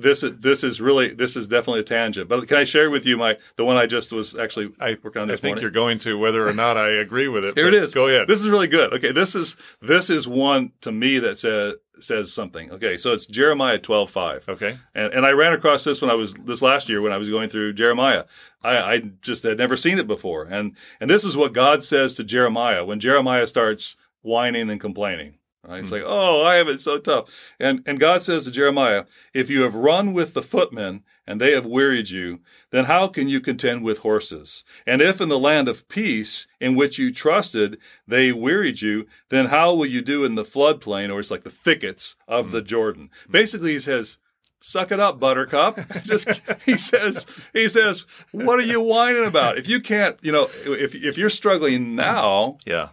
This 0.02 0.24
is 0.24 0.38
this 0.40 0.64
is 0.64 0.82
really 0.82 1.14
this 1.14 1.36
is 1.36 1.48
definitely 1.48 1.82
a 1.82 1.84
tangent. 1.84 2.30
But 2.30 2.48
can 2.48 2.58
I 2.58 2.64
share 2.64 2.90
with 2.90 3.06
you 3.06 3.18
my 3.18 3.38
the 3.56 3.66
one 3.66 3.78
I 3.78 3.86
just 3.86 4.12
was 4.12 4.36
actually 4.38 4.72
I, 4.80 4.98
working 5.02 5.22
on 5.22 5.32
I 5.32 5.36
think 5.36 5.56
morning? 5.56 5.62
you're 5.62 5.72
going 5.72 6.00
to 6.00 6.18
whether 6.18 6.46
or 6.48 6.54
not 6.54 6.78
I 6.78 6.90
agree 6.90 7.28
with 7.28 7.46
it. 7.46 7.56
Here 7.56 7.68
it 7.68 7.74
is. 7.74 7.94
Go 7.94 8.08
ahead. 8.08 8.28
This 8.28 8.40
is 8.40 8.50
really 8.50 8.68
good. 8.68 8.94
Okay, 8.94 9.12
this 9.12 9.36
is 9.36 9.56
this 9.82 10.10
is 10.10 10.28
one 10.28 10.72
to 10.82 10.92
me 10.92 11.20
that 11.20 11.38
says 11.38 11.76
says 12.00 12.32
something. 12.32 12.72
Okay, 12.72 12.96
so 12.98 13.12
it's 13.14 13.26
Jeremiah 13.26 13.78
twelve 13.78 14.10
five. 14.10 14.48
okay. 14.48 14.78
And, 14.96 15.14
and 15.14 15.26
I 15.26 15.32
ran 15.32 15.54
across 15.54 15.84
this 15.84 16.02
when 16.02 16.10
I 16.10 16.16
was 16.16 16.34
this 16.34 16.62
last 16.62 16.88
year 16.90 17.02
when 17.02 17.12
I 17.12 17.18
was 17.18 17.30
going 17.30 17.50
through 17.50 17.74
Jeremiah. 17.74 18.24
I, 18.64 18.78
I 18.78 19.00
just 19.22 19.44
had 19.44 19.58
never 19.58 19.76
seen 19.76 20.00
it 20.00 20.08
before. 20.08 20.44
And 20.46 20.76
and 21.00 21.10
this 21.10 21.26
is 21.26 21.36
what 21.36 21.54
God 21.54 21.84
says 21.84 22.14
to 22.16 22.24
Jeremiah 22.24 22.86
when 22.86 23.00
Jeremiah 23.00 23.48
starts 23.48 23.96
whining 24.22 24.70
and 24.70 24.80
complaining. 24.80 25.39
Right? 25.68 25.80
It's 25.80 25.90
hmm. 25.90 25.96
like, 25.96 26.04
oh, 26.06 26.44
I 26.44 26.56
have 26.56 26.70
it 26.70 26.80
so 26.80 26.98
tough. 26.98 27.30
And 27.60 27.84
and 27.86 28.00
God 28.00 28.22
says 28.22 28.46
to 28.46 28.52
Jeremiah, 28.52 29.06
if 29.34 29.50
you 29.50 29.62
have 29.64 29.76
run 29.76 30.14
with 30.14 30.34
the 30.34 30.42
footmen 30.42 31.04
and 31.28 31.40
they 31.40 31.52
have 31.52 31.66
wearied 31.66 32.10
you, 32.10 32.40
then 32.72 32.86
how 32.86 33.08
can 33.08 33.28
you 33.28 33.42
contend 33.42 33.84
with 33.84 34.00
horses? 34.00 34.64
And 34.88 35.02
if 35.02 35.20
in 35.20 35.30
the 35.30 35.38
land 35.38 35.68
of 35.68 35.88
peace 35.90 36.48
in 36.60 36.76
which 36.76 36.98
you 36.98 37.14
trusted 37.14 37.78
they 38.08 38.32
wearied 38.32 38.82
you, 38.82 39.06
then 39.30 39.48
how 39.48 39.74
will 39.74 39.86
you 39.86 40.02
do 40.02 40.24
in 40.24 40.36
the 40.36 40.46
floodplain, 40.46 41.14
or 41.14 41.20
it's 41.20 41.32
like 41.32 41.44
the 41.44 41.50
thickets 41.50 42.16
of 42.28 42.52
the 42.52 42.62
hmm. 42.62 42.68
Jordan? 42.68 43.10
Hmm. 43.26 43.32
Basically, 43.32 43.74
he 43.74 43.80
says, 43.80 44.18
suck 44.62 44.92
it 44.92 45.00
up, 45.00 45.20
buttercup. 45.20 45.80
Just 46.04 46.30
he 46.66 46.78
says, 46.78 47.26
he 47.54 47.68
says, 47.68 48.06
what 48.32 48.60
are 48.60 48.64
you 48.64 48.82
whining 48.82 49.26
about? 49.26 49.58
If 49.58 49.68
you 49.68 49.80
can't, 49.82 50.18
you 50.22 50.32
know, 50.32 50.50
if 50.64 50.96
if 50.96 51.18
you're 51.18 51.30
struggling 51.30 51.96
now, 51.96 52.58
Yeah. 52.66 52.90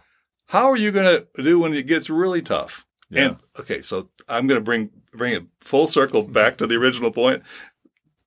How 0.47 0.69
are 0.71 0.77
you 0.77 0.91
going 0.91 1.05
to 1.35 1.43
do 1.43 1.59
when 1.59 1.73
it 1.73 1.87
gets 1.87 2.09
really 2.09 2.41
tough? 2.41 2.85
Yeah. 3.09 3.21
And 3.23 3.37
okay, 3.59 3.81
so 3.81 4.09
I'm 4.27 4.47
going 4.47 4.59
to 4.59 4.63
bring 4.63 4.89
bring 5.13 5.33
it 5.33 5.43
full 5.61 5.87
circle 5.87 6.23
back 6.23 6.57
to 6.57 6.67
the 6.67 6.75
original 6.75 7.11
point. 7.11 7.43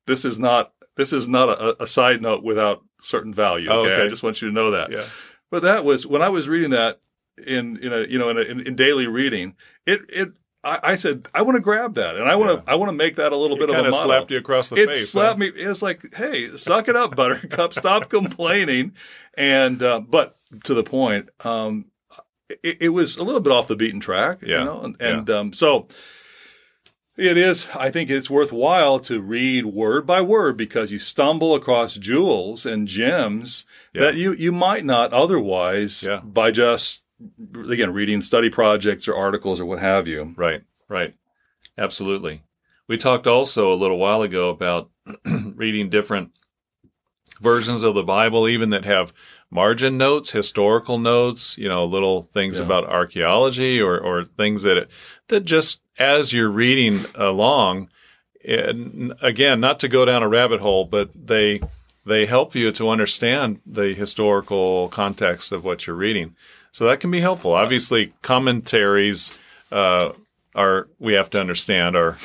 This 0.06 0.24
is 0.24 0.38
not 0.38 0.72
this 0.96 1.12
is 1.12 1.28
not 1.28 1.48
a, 1.48 1.82
a 1.82 1.86
side 1.86 2.20
note 2.22 2.42
without 2.42 2.82
certain 3.00 3.32
value. 3.34 3.68
Oh, 3.70 3.80
Okay? 3.80 3.92
okay. 3.94 4.04
I 4.04 4.08
just 4.08 4.22
want 4.22 4.40
you 4.42 4.48
to 4.48 4.54
know 4.54 4.70
that. 4.70 4.90
Yeah. 4.90 5.04
But 5.50 5.62
that 5.62 5.84
was 5.84 6.06
when 6.06 6.22
I 6.22 6.28
was 6.30 6.48
reading 6.48 6.70
that 6.70 7.00
in 7.46 7.76
in 7.78 7.92
a 7.92 8.06
you 8.06 8.18
know 8.18 8.30
in, 8.30 8.38
a, 8.38 8.42
in, 8.42 8.60
in 8.66 8.74
daily 8.76 9.06
reading. 9.06 9.54
It 9.86 10.00
it 10.08 10.32
I, 10.64 10.78
I 10.82 10.94
said 10.94 11.28
I 11.34 11.42
want 11.42 11.56
to 11.56 11.62
grab 11.62 11.94
that 11.94 12.16
and 12.16 12.28
I 12.28 12.36
want 12.36 12.64
to 12.64 12.70
I 12.70 12.74
want 12.74 12.88
to 12.90 12.96
make 12.96 13.16
that 13.16 13.32
a 13.32 13.36
little 13.36 13.56
It 13.56 13.60
bit 13.60 13.70
of 13.70 13.76
a 13.76 13.78
of 13.88 13.90
motto. 13.92 14.04
slapped 14.06 14.30
you 14.30 14.38
across 14.38 14.68
the 14.70 14.76
it 14.76 14.90
face. 14.90 15.10
slapped 15.10 15.38
huh? 15.38 15.38
me. 15.38 15.46
It's 15.56 15.82
like, 15.82 16.14
hey, 16.14 16.54
suck 16.56 16.88
it 16.88 16.96
up, 16.96 17.16
Buttercup. 17.16 17.72
Stop 17.74 18.08
complaining. 18.10 18.92
And 19.34 19.82
uh, 19.82 20.00
but 20.00 20.38
to 20.64 20.74
the 20.74 20.82
point, 20.84 21.30
um, 21.40 21.86
it, 22.62 22.76
it 22.80 22.88
was 22.90 23.16
a 23.16 23.22
little 23.24 23.40
bit 23.40 23.52
off 23.52 23.68
the 23.68 23.76
beaten 23.76 24.00
track. 24.00 24.38
Yeah. 24.42 24.58
You 24.60 24.64
know, 24.64 24.80
and, 24.82 24.96
and 25.00 25.30
um, 25.30 25.52
so 25.52 25.86
it 27.16 27.36
is. 27.36 27.66
I 27.76 27.90
think 27.90 28.08
it's 28.10 28.30
worthwhile 28.30 28.98
to 29.00 29.20
read 29.20 29.66
word 29.66 30.06
by 30.06 30.20
word 30.22 30.56
because 30.56 30.90
you 30.92 30.98
stumble 30.98 31.54
across 31.54 31.94
jewels 31.94 32.64
and 32.64 32.88
gems 32.88 33.66
Yeah. 33.92 34.02
that 34.02 34.14
you 34.16 34.32
you 34.32 34.52
might 34.52 34.84
not 34.84 35.12
otherwise 35.12 36.04
Yeah. 36.06 36.20
by 36.20 36.50
just 36.50 37.02
again 37.68 37.92
reading 37.92 38.20
study 38.22 38.48
projects 38.48 39.06
or 39.06 39.14
articles 39.14 39.60
or 39.60 39.66
what 39.66 39.80
have 39.80 40.06
you. 40.08 40.32
Right, 40.36 40.62
right. 40.88 41.14
Absolutely. 41.76 42.42
We 42.88 42.96
talked 42.96 43.26
also 43.26 43.72
a 43.72 43.76
little 43.76 43.98
while 43.98 44.22
ago 44.22 44.48
about 44.48 44.90
reading 45.24 45.90
different 45.90 46.32
versions 47.40 47.82
of 47.82 47.94
the 47.94 48.02
Bible, 48.02 48.48
even 48.48 48.70
that 48.70 48.84
have 48.84 49.12
margin 49.50 49.98
notes, 49.98 50.30
historical 50.30 50.98
notes, 50.98 51.58
you 51.58 51.68
know, 51.68 51.84
little 51.84 52.22
things 52.22 52.58
Yeah. 52.58 52.64
about 52.66 52.88
archaeology 52.88 53.80
or, 53.80 53.98
or 53.98 54.24
things 54.24 54.62
that, 54.62 54.88
that 55.28 55.44
just 55.44 55.80
as 55.98 56.32
you're 56.32 56.48
reading 56.50 57.00
along, 57.14 57.88
and 58.46 59.12
again, 59.20 59.60
not 59.60 59.78
to 59.80 59.88
go 59.88 60.04
down 60.04 60.22
a 60.22 60.28
rabbit 60.28 60.60
hole, 60.60 60.84
but 60.84 61.10
they, 61.14 61.60
they 62.06 62.26
help 62.26 62.54
you 62.54 62.72
to 62.72 62.88
understand 62.88 63.60
the 63.66 63.92
historical 63.94 64.88
context 64.88 65.52
of 65.52 65.64
what 65.64 65.86
you're 65.86 65.96
reading. 65.96 66.34
So 66.72 66.84
that 66.86 67.00
can 67.00 67.10
be 67.10 67.20
helpful. 67.20 67.52
Obviously, 67.52 68.14
commentaries 68.22 69.36
uh, 69.72 70.12
are 70.54 70.88
we 70.98 71.14
have 71.14 71.28
to 71.30 71.40
understand 71.40 71.96
are 71.96 72.16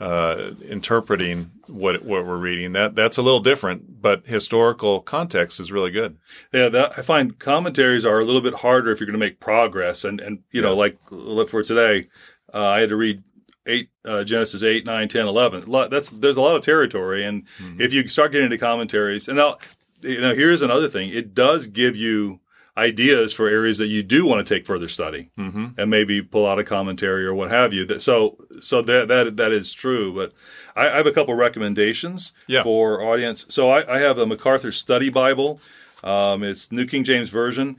uh, 0.00 0.52
interpreting 0.68 1.50
what 1.66 2.04
what 2.04 2.24
we're 2.24 2.36
reading. 2.36 2.72
That 2.72 2.94
that's 2.94 3.18
a 3.18 3.22
little 3.22 3.40
different, 3.40 4.00
but 4.00 4.26
historical 4.26 5.00
context 5.00 5.58
is 5.60 5.72
really 5.72 5.90
good. 5.90 6.16
Yeah, 6.52 6.68
that, 6.68 6.98
I 6.98 7.02
find 7.02 7.38
commentaries 7.38 8.04
are 8.04 8.20
a 8.20 8.24
little 8.24 8.40
bit 8.40 8.54
harder 8.54 8.90
if 8.92 9.00
you're 9.00 9.06
going 9.06 9.18
to 9.20 9.26
make 9.26 9.40
progress. 9.40 10.04
And 10.04 10.20
and 10.20 10.40
you 10.52 10.62
know, 10.62 10.74
like 10.76 10.96
look 11.10 11.48
for 11.48 11.62
today, 11.62 12.08
uh, 12.54 12.66
I 12.66 12.80
had 12.80 12.90
to 12.90 12.96
read 12.96 13.22
eight 13.66 13.90
uh, 14.04 14.24
Genesis 14.24 14.62
8, 14.62 14.86
9, 14.86 15.08
10, 15.08 15.26
11. 15.26 15.64
Lot- 15.70 15.90
That's 15.90 16.08
there's 16.10 16.36
a 16.38 16.40
lot 16.40 16.56
of 16.56 16.62
territory, 16.62 17.24
and 17.24 17.44
if 17.78 17.92
you 17.92 18.08
start 18.08 18.32
getting 18.32 18.46
into 18.46 18.58
commentaries, 18.58 19.28
and 19.28 19.36
now 19.36 19.58
you 20.00 20.20
know 20.20 20.34
here's 20.34 20.62
another 20.62 20.88
thing, 20.88 21.10
it 21.10 21.34
does 21.34 21.66
give 21.66 21.96
you 21.96 22.40
ideas 22.78 23.32
for 23.32 23.48
areas 23.48 23.76
that 23.78 23.88
you 23.88 24.02
do 24.02 24.24
want 24.24 24.46
to 24.46 24.54
take 24.54 24.64
further 24.64 24.88
study 24.88 25.30
Mm-hmm. 25.36 25.66
and 25.76 25.90
maybe 25.90 26.22
pull 26.22 26.46
out 26.46 26.58
a 26.58 26.64
commentary 26.64 27.26
or 27.26 27.34
what 27.34 27.50
have 27.50 27.72
you. 27.74 27.84
That 27.84 28.00
so 28.02 28.38
so 28.60 28.80
that 28.82 29.08
that 29.08 29.36
that 29.36 29.52
is 29.52 29.72
true. 29.72 30.14
But 30.14 30.32
I, 30.76 30.88
I 30.88 30.96
have 30.96 31.06
a 31.06 31.12
couple 31.12 31.34
recommendations 31.34 32.32
Yeah. 32.46 32.62
for 32.62 33.02
audience. 33.02 33.44
So 33.48 33.68
I, 33.70 33.96
I 33.96 33.98
have 33.98 34.16
a 34.18 34.26
MacArthur 34.26 34.72
Study 34.72 35.10
Bible. 35.10 35.60
Um, 36.02 36.42
it's 36.44 36.70
New 36.72 36.86
King 36.86 37.04
James 37.04 37.28
Version. 37.28 37.76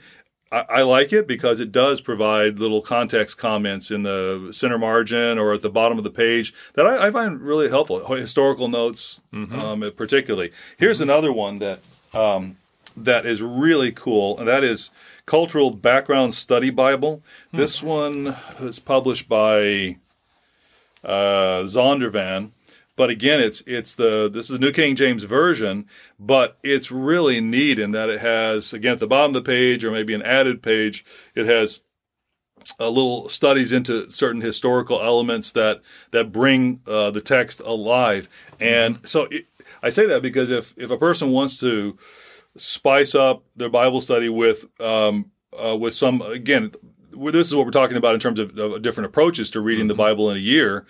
I, 0.52 0.66
I 0.70 0.82
like 0.82 1.14
it 1.14 1.28
because 1.28 1.60
it 1.60 1.72
does 1.72 2.02
provide 2.02 2.60
little 2.60 2.82
context 2.82 3.38
comments 3.38 3.92
in 3.92 4.04
the 4.04 4.50
center 4.52 4.78
margin 4.78 5.38
or 5.40 5.54
at 5.54 5.62
the 5.62 5.70
bottom 5.70 5.98
of 5.98 6.04
the 6.04 6.10
page 6.12 6.54
that 6.74 6.86
I, 6.86 7.08
I 7.08 7.12
find 7.12 7.40
really 7.42 7.70
helpful. 7.70 8.06
Historical 8.16 8.68
notes, 8.68 9.22
um, 9.32 9.92
particularly. 9.96 10.52
Here's 10.78 11.00
another 11.02 11.32
one 11.32 11.60
that 11.60 11.80
um, 12.14 12.58
that 13.06 13.26
is 13.26 13.42
really 13.42 13.92
cool, 13.92 14.38
and 14.38 14.48
that 14.48 14.64
is 14.64 14.92
Cultural 15.26 15.72
Background 15.72 16.34
Study 16.34 16.70
Bible. 16.70 17.24
This 17.54 17.84
one 17.84 18.36
is 18.60 18.80
published 18.80 19.28
by 19.30 19.98
uh, 21.04 21.64
Zondervan. 21.64 22.52
But 22.96 23.10
again, 23.10 23.40
it's 23.40 23.64
it's 23.66 23.96
the 23.96 24.30
this 24.30 24.46
is 24.46 24.52
the 24.52 24.60
New 24.60 24.74
King 24.74 24.94
James 24.94 25.24
Version, 25.24 25.86
but 26.20 26.58
it's 26.64 26.92
really 26.92 27.40
neat 27.40 27.80
in 27.80 27.92
that 27.92 28.10
it 28.10 28.20
has 28.20 28.74
again 28.74 28.94
at 28.94 29.00
the 29.00 29.08
bottom 29.08 29.34
of 29.34 29.42
the 29.42 29.50
page 29.50 29.86
or 29.86 29.92
maybe 29.92 30.14
an 30.14 30.22
added 30.22 30.62
page, 30.62 31.06
it 31.34 31.46
has 31.46 31.82
a 32.78 32.90
little 32.90 33.30
studies 33.30 33.72
into 33.72 34.12
certain 34.12 34.42
historical 34.42 35.02
elements 35.02 35.54
that 35.54 35.82
that 36.12 36.34
bring 36.34 36.82
uh, 36.88 37.10
the 37.12 37.22
text 37.22 37.62
alive. 37.62 38.28
And 38.60 39.00
so 39.08 39.30
it, 39.32 39.46
I 39.82 39.90
say 39.90 40.06
that 40.06 40.22
because 40.22 40.50
if 40.50 40.74
if 40.78 40.92
a 40.92 40.98
person 40.98 41.32
wants 41.32 41.58
to 41.60 41.98
spice 42.60 43.16
up 43.16 43.44
their 43.56 43.70
Bible 43.70 44.02
study 44.02 44.30
with 44.30 44.66
um, 44.82 45.32
uh, 45.54 45.76
with 45.76 45.94
some 45.94 46.22
again. 46.22 46.72
This 47.12 47.48
is 47.48 47.56
what 47.56 47.66
we're 47.66 47.72
talking 47.72 47.98
about 47.98 48.14
in 48.14 48.22
terms 48.22 48.40
of, 48.40 48.58
of 48.58 48.82
different 48.82 49.08
approaches 49.08 49.52
to 49.52 49.60
reading 49.60 49.88
the 49.88 49.96
Bible 49.96 50.30
in 50.32 50.38
a 50.38 50.40
year, 50.40 50.86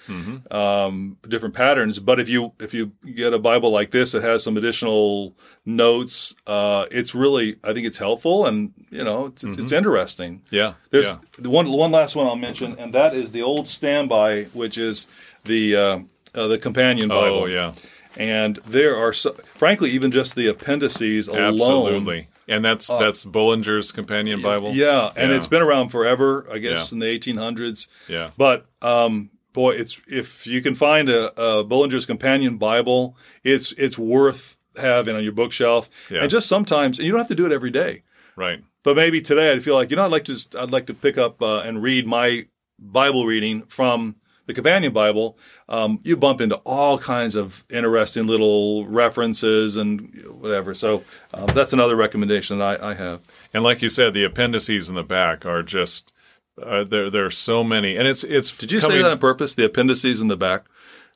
um, 0.52 1.18
different 1.28 1.56
patterns. 1.56 1.98
But 1.98 2.20
if 2.20 2.30
you 2.30 2.52
if 2.60 2.72
you 2.74 2.92
get 3.16 3.34
a 3.34 3.40
Bible 3.40 3.72
like 3.72 3.90
this 3.90 4.12
that 4.12 4.22
has 4.22 4.44
some 4.44 4.56
additional 4.56 5.36
notes, 5.66 6.36
uh, 6.46 6.86
it's 6.92 7.16
really 7.16 7.58
I 7.64 7.74
think 7.74 7.88
it's 7.88 7.98
helpful 7.98 8.46
and 8.46 8.74
you 8.92 9.04
know 9.04 9.28
it's, 9.28 9.44
it's, 9.44 9.58
it's 9.58 9.72
interesting. 9.72 10.44
Yeah. 10.52 10.74
There's 10.92 11.08
yeah. 11.08 11.18
the 11.40 11.50
one 11.50 11.72
one 11.72 11.92
last 11.92 12.16
one 12.16 12.28
I'll 12.28 12.36
mention, 12.36 12.76
and 12.78 12.94
that 12.94 13.16
is 13.16 13.32
the 13.32 13.42
old 13.42 13.68
standby, 13.68 14.44
which 14.54 14.78
is 14.78 15.08
the 15.46 15.76
uh, 15.76 16.00
uh, 16.36 16.48
the 16.48 16.60
companion 16.60 17.10
Bible. 17.10 17.44
Oh, 17.44 17.46
yeah. 17.46 17.74
And 18.20 18.58
there 18.68 18.96
are, 18.98 19.14
so, 19.14 19.34
frankly, 19.56 19.92
even 19.92 20.12
just 20.12 20.36
the 20.36 20.48
appendices 20.48 21.28
alone. 21.30 21.54
Absolutely. 21.54 22.28
And 22.50 22.66
that's 22.66 22.88
that's 22.88 23.26
Bullinger's 23.26 23.92
companion 23.92 24.42
Bible. 24.42 24.70
Uh, 24.70 24.74
Yeah, 24.74 25.12
and 25.16 25.32
Yeah. 25.32 25.38
it's 25.38 25.48
been 25.48 25.62
around 25.62 25.90
forever, 25.90 26.46
I 26.52 26.58
guess, 26.58 26.92
Yeah. 26.92 26.96
in 26.96 27.00
the 27.00 27.06
1800s. 27.08 27.88
Yeah. 28.08 28.32
But 28.38 28.66
um, 28.82 29.30
boy, 29.54 29.72
it's 29.76 30.02
if 30.08 30.46
you 30.48 30.62
can 30.62 30.76
find 30.76 31.10
a, 31.10 31.28
a 31.42 31.64
Bullinger's 31.64 32.06
Companion 32.06 32.58
Bible, 32.58 33.16
it's 33.44 33.72
it's 33.78 33.98
worth 33.98 34.58
having 34.76 35.16
on 35.16 35.24
your 35.24 35.32
bookshelf. 35.34 35.90
Yeah. 36.12 36.22
And 36.22 36.30
just 36.30 36.48
sometimes, 36.50 37.00
and 37.00 37.06
you 37.06 37.12
don't 37.12 37.20
have 37.22 37.28
to 37.30 37.36
do 37.36 37.46
it 37.46 37.52
every 37.52 37.72
day. 37.72 38.02
Right. 38.36 38.62
But 38.84 38.96
maybe 38.96 39.22
today 39.22 39.52
I'd 39.52 39.64
feel 39.64 39.76
like 39.76 39.90
you 39.92 39.96
know 39.96 40.06
I'd 40.06 40.12
like 40.12 40.26
to 40.26 40.36
I'd 40.58 40.72
like 40.72 40.88
to 40.88 40.94
pick 40.94 41.18
up 41.18 41.42
uh, 41.42 41.60
and 41.60 41.82
read 41.84 42.06
my 42.08 42.48
Bible 42.80 43.26
reading 43.28 43.64
from 43.68 44.16
the 44.50 44.54
companion 44.56 44.92
Bible. 44.92 45.38
Um, 45.68 46.00
you 46.02 46.18
bump 46.18 46.42
into 46.42 46.56
all 46.66 46.98
kinds 46.98 47.36
of 47.36 47.64
interesting 47.70 48.26
little 48.26 48.88
references 48.88 49.76
and 49.76 50.26
whatever. 50.40 50.74
So 50.74 51.04
um, 51.36 51.46
that's 51.54 51.72
another 51.72 51.96
recommendation 51.96 52.58
that 52.58 52.82
I, 52.82 52.90
I 52.90 52.94
have. 52.96 53.22
And 53.54 53.64
like 53.64 53.84
you 53.84 53.90
said, 53.90 54.16
the 54.16 54.24
appendices 54.24 54.90
in 54.90 54.96
the 54.96 55.04
back 55.04 55.46
are 55.46 55.62
just 55.62 56.14
uh, 56.60 56.84
there. 56.84 57.12
There 57.12 57.28
are 57.28 57.32
so 57.32 57.64
many, 57.64 57.96
and 57.96 58.08
it's 58.08 58.24
it's. 58.24 58.50
Did 58.50 58.72
you 58.72 58.80
say 58.80 59.04
that 59.04 59.12
on 59.12 59.20
purpose? 59.20 59.54
The 59.54 59.66
appendices 59.66 60.20
in 60.20 60.30
the 60.30 60.36
back. 60.36 60.66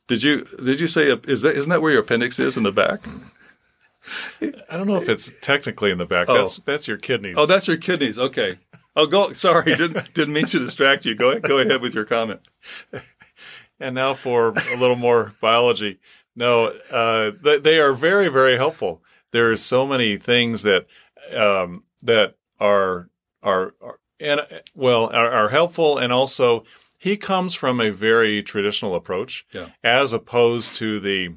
Did 0.05 0.21
you 0.21 0.45
did 0.63 0.79
you 0.79 0.87
say 0.87 1.07
is 1.07 1.41
that 1.41 1.55
isn't 1.55 1.71
that 1.71 1.81
where 1.81 1.91
your 1.91 2.01
appendix 2.01 2.37
is 2.37 2.55
in 2.55 2.61
the 2.61 2.71
back? 2.71 3.01
I 4.69 4.77
don't 4.77 4.85
know 4.85 4.97
if 4.97 5.09
it's 5.09 5.31
technically 5.41 5.89
in 5.89 5.97
the 5.97 6.05
back. 6.05 6.29
Oh. 6.29 6.39
That's 6.39 6.57
that's 6.57 6.87
your 6.87 6.97
kidneys. 6.97 7.33
Oh, 7.35 7.47
that's 7.47 7.67
your 7.67 7.77
kidneys. 7.77 8.19
Okay. 8.19 8.59
Oh, 8.95 9.07
go. 9.07 9.33
Sorry, 9.33 9.75
didn't 9.75 10.13
didn't 10.13 10.35
mean 10.35 10.45
to 10.45 10.59
distract 10.59 11.03
you. 11.05 11.15
Go 11.15 11.31
ahead. 11.31 11.41
Go 11.43 11.57
ahead 11.57 11.81
with 11.81 11.95
your 11.95 12.05
comment. 12.05 12.47
And 13.83 13.95
now 13.95 14.13
for 14.13 14.49
a 14.49 14.77
little 14.79 14.95
more 14.95 15.33
biology. 15.41 15.99
No, 16.35 16.67
uh, 16.91 17.31
they, 17.43 17.59
they 17.59 17.79
are 17.79 17.93
very, 17.93 18.27
very 18.29 18.55
helpful. 18.57 19.03
There 19.31 19.51
are 19.51 19.57
so 19.57 19.85
many 19.85 20.17
things 20.17 20.63
that 20.63 20.87
um, 21.35 21.83
that 22.01 22.35
are 22.59 23.09
are, 23.43 23.73
are 23.81 23.99
and 24.19 24.41
well 24.73 25.07
are, 25.13 25.29
are 25.29 25.49
helpful, 25.49 25.97
and 25.97 26.11
also 26.13 26.63
he 26.97 27.17
comes 27.17 27.53
from 27.55 27.81
a 27.81 27.89
very 27.91 28.41
traditional 28.41 28.95
approach, 28.95 29.45
Yeah. 29.51 29.69
as 29.83 30.13
opposed 30.13 30.75
to 30.77 30.99
the 31.01 31.35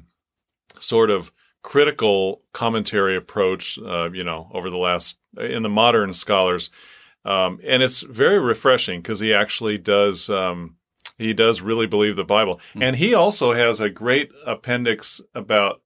sort 0.79 1.09
of 1.09 1.31
critical 1.61 2.41
commentary 2.53 3.15
approach. 3.15 3.77
Uh, 3.77 4.09
you 4.11 4.23
know, 4.23 4.49
over 4.53 4.69
the 4.69 4.77
last 4.77 5.17
in 5.37 5.63
the 5.63 5.69
modern 5.69 6.13
scholars, 6.13 6.69
um, 7.25 7.59
and 7.63 7.83
it's 7.83 8.01
very 8.01 8.39
refreshing 8.39 9.01
because 9.01 9.19
he 9.19 9.33
actually 9.33 9.77
does. 9.77 10.29
Um, 10.29 10.76
he 11.17 11.33
does 11.33 11.61
really 11.61 11.87
believe 11.87 12.15
the 12.15 12.23
Bible, 12.23 12.59
and 12.75 12.95
he 12.95 13.13
also 13.13 13.53
has 13.53 13.79
a 13.79 13.89
great 13.89 14.31
appendix 14.45 15.21
about. 15.33 15.81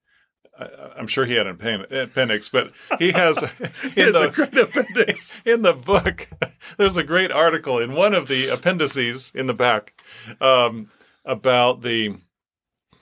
I'm 0.96 1.08
sure 1.08 1.26
he 1.26 1.34
had 1.34 1.48
an 1.48 1.56
appendix, 1.92 2.48
but 2.50 2.72
he 3.00 3.14
has 3.14 3.42
in 3.96 4.14
the 4.14 4.28
a 4.28 4.32
great 4.32 4.56
appendix. 4.56 5.34
in 5.46 5.64
the 5.64 5.74
book. 5.74 6.28
There's 6.78 6.98
a 6.98 7.04
great 7.04 7.32
article 7.32 7.80
in 7.80 7.94
one 7.94 8.14
of 8.14 8.28
the 8.28 8.48
appendices 8.48 9.32
in 9.34 9.48
the 9.48 9.56
back 9.56 10.00
um, 10.40 10.92
about 11.26 11.82
the 11.82 12.18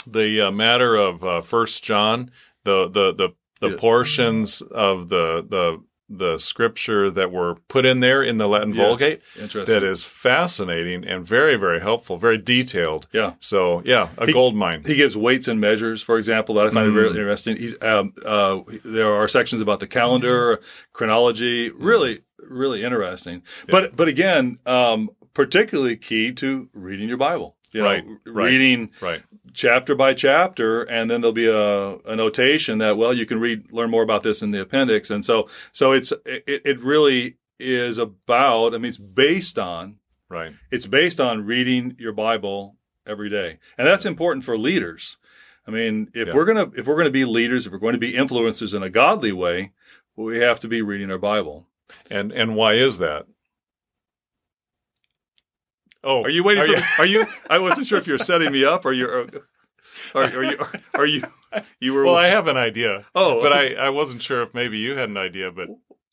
the 0.08 0.40
uh, 0.48 0.52
matter 0.52 0.96
of 0.96 1.22
uh, 1.24 1.42
First 1.42 1.84
John, 1.84 2.32
the 2.64 2.88
the 2.88 3.14
the, 3.14 3.30
the 3.60 3.72
Yeah. 3.72 3.78
portions 3.78 4.62
of 4.62 5.10
the 5.10 5.46
the 5.48 5.84
the 6.10 6.40
scripture 6.40 7.12
that 7.12 7.32
were 7.32 7.56
put 7.68 7.86
in 7.86 8.00
there 8.00 8.24
in 8.24 8.38
the 8.40 8.48
Latin 8.48 8.74
Yes. 8.74 8.78
Vulgate 8.88 9.22
Interesting. 9.40 9.74
that 9.74 9.84
is 9.84 10.04
fascinating 10.04 11.06
and 11.06 11.26
very 11.26 11.56
very 11.56 11.80
helpful, 11.80 12.18
very 12.18 12.38
detailed. 12.38 13.08
Yeah. 13.14 13.34
So 13.40 13.82
yeah, 13.86 14.10
a 14.18 14.26
He- 14.26 14.34
gold 14.34 14.56
mine. 14.56 14.84
He 14.86 14.96
gives 14.96 15.16
weights 15.16 15.48
and 15.48 15.60
measures, 15.62 16.02
for 16.02 16.18
example, 16.18 16.56
that 16.56 16.68
I 16.68 16.70
find 16.72 16.92
Mm. 16.92 16.94
very 16.96 17.10
interesting. 17.10 17.58
He, 17.58 17.78
um, 17.78 18.14
uh, 18.26 18.60
there 18.84 19.14
are 19.14 19.28
sections 19.28 19.62
about 19.62 19.80
the 19.80 19.88
calendar, 19.88 20.60
chronology, 20.94 21.70
really, 21.70 22.22
really 22.40 22.84
interesting. 22.84 23.44
But 23.70 23.96
but 23.96 24.08
again, 24.08 24.58
um, 24.66 25.10
particularly 25.34 25.96
key 25.96 26.32
to 26.34 26.70
reading 26.74 27.08
your 27.08 27.18
Bible. 27.18 27.56
You 27.72 27.82
know, 27.82 27.86
Right, 27.86 28.04
right. 28.26 28.46
reading 28.52 28.90
right. 29.00 29.22
Chapter 29.54 29.96
by 29.96 30.14
chapter, 30.14 30.84
and 30.84 31.10
then 31.10 31.22
there'll 31.22 31.32
be 31.34 31.48
a, 31.48 31.98
a 32.12 32.16
notation 32.16 32.78
that 32.80 32.98
well, 32.98 33.14
you 33.14 33.26
can 33.26 33.40
read 33.40 33.72
learn 33.72 33.90
more 33.90 34.04
about 34.04 34.24
this 34.24 34.42
in 34.42 34.52
the 34.52 34.62
appendix, 34.62 35.10
and 35.10 35.24
so 35.26 35.48
so 35.72 35.92
it's 35.92 36.12
it, 36.26 36.44
it 36.66 36.80
really 36.82 37.38
is 37.60 37.98
about. 37.98 38.74
I 38.74 38.78
mean, 38.78 38.90
it's 38.90 38.98
based 38.98 39.60
on 39.60 39.98
Right. 40.30 40.54
it's 40.72 40.86
based 40.86 41.20
on 41.20 41.46
reading 41.46 41.96
your 41.98 42.14
Bible 42.14 42.76
every 43.08 43.30
day, 43.30 43.58
and 43.78 43.88
that's 43.88 44.06
important 44.06 44.46
for 44.46 44.58
leaders. 44.58 45.18
I 45.68 45.72
mean, 45.72 46.10
if 46.14 46.30
Yeah. 46.30 46.34
we're 46.36 46.46
gonna 46.46 46.72
if 46.76 46.88
we're 46.88 46.98
gonna 46.98 47.10
be 47.10 47.26
leaders, 47.26 47.66
if 47.66 47.72
we're 47.72 47.80
going 47.80 47.94
to 47.94 48.00
be 48.00 48.14
influencers 48.14 48.74
in 48.76 48.82
a 48.84 48.90
godly 48.90 49.32
way, 49.32 49.72
we 50.16 50.40
have 50.40 50.60
to 50.62 50.68
be 50.68 50.82
reading 50.82 51.12
our 51.12 51.18
Bible. 51.18 51.68
And 52.12 52.32
and 52.32 52.56
why 52.56 52.74
is 52.74 52.98
that? 53.00 53.26
Oh, 56.04 56.24
Are 56.24 56.30
you 56.30 56.44
waiting 56.44 56.64
are 56.64 56.68
for? 56.68 56.72
you- 56.72 56.78
me? 56.78 56.84
Are 57.00 57.06
you? 57.06 57.26
I 57.50 57.60
wasn't 57.60 57.88
sure 57.88 57.98
if 57.98 58.08
you're 58.08 58.18
setting 58.18 58.52
me 58.52 58.64
up, 58.66 58.86
or 58.86 58.94
you're. 58.94 59.28
Are, 60.16 60.24
are 60.24 60.44
you? 60.44 60.58
Are 60.96 61.06
you? 61.06 61.24
You 61.80 61.94
were. 61.94 62.06
Well, 62.06 62.16
I 62.16 62.28
have 62.28 62.48
an 62.48 62.58
idea. 62.58 63.06
Oh. 63.16 63.42
but 63.42 63.52
I, 63.52 63.74
I 63.74 63.90
wasn't 63.90 64.22
sure 64.22 64.42
if 64.42 64.54
maybe 64.54 64.80
you 64.80 64.96
had 64.96 65.10
an 65.10 65.18
idea. 65.18 65.52
But 65.52 65.70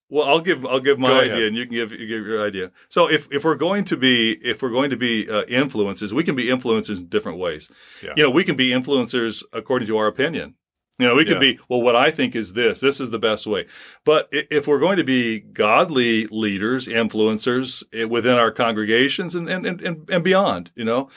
Well, 0.08 0.24
I'll 0.26 0.40
give 0.40 0.64
I'll 0.66 0.80
give 0.80 0.98
my 0.98 1.20
idea, 1.20 1.46
and 1.46 1.56
you 1.56 1.66
can 1.66 1.74
give 1.74 1.92
you 1.92 2.06
give 2.06 2.26
your 2.26 2.44
idea. 2.44 2.72
So 2.88 3.08
if 3.08 3.28
if 3.30 3.44
we're 3.44 3.54
going 3.54 3.84
to 3.84 3.96
be 3.96 4.32
if 4.42 4.62
we're 4.62 4.70
going 4.70 4.90
to 4.90 4.96
be 4.96 5.28
uh, 5.30 5.44
influencers, 5.44 6.12
we 6.12 6.24
can 6.24 6.34
be 6.34 6.46
influencers 6.46 7.00
in 7.00 7.06
different 7.08 7.38
ways. 7.38 7.70
Yeah. 8.02 8.12
You 8.16 8.22
know, 8.24 8.30
we 8.30 8.44
can 8.44 8.56
be 8.56 8.70
influencers 8.70 9.44
according 9.52 9.88
to 9.88 9.96
our 9.98 10.06
opinion. 10.06 10.54
You 10.98 11.06
know, 11.06 11.14
we 11.14 11.24
could 11.24 11.34
Yeah. 11.42 11.52
be 11.52 11.58
well. 11.68 11.82
What 11.82 11.94
I 11.94 12.10
think 12.10 12.34
is 12.34 12.54
this. 12.54 12.80
This 12.80 13.00
is 13.00 13.10
the 13.10 13.18
best 13.18 13.46
way. 13.46 13.66
But 14.04 14.28
if 14.32 14.66
we're 14.66 14.78
going 14.78 14.96
to 14.96 15.04
be 15.04 15.40
godly 15.40 16.26
leaders, 16.28 16.88
influencers 16.88 17.84
eh, 17.92 18.04
within 18.04 18.38
our 18.38 18.50
congregations 18.50 19.34
and 19.34 19.48
and 19.48 19.66
and, 19.66 20.08
and 20.10 20.24
beyond, 20.24 20.70
you 20.74 20.84
know, 20.84 21.08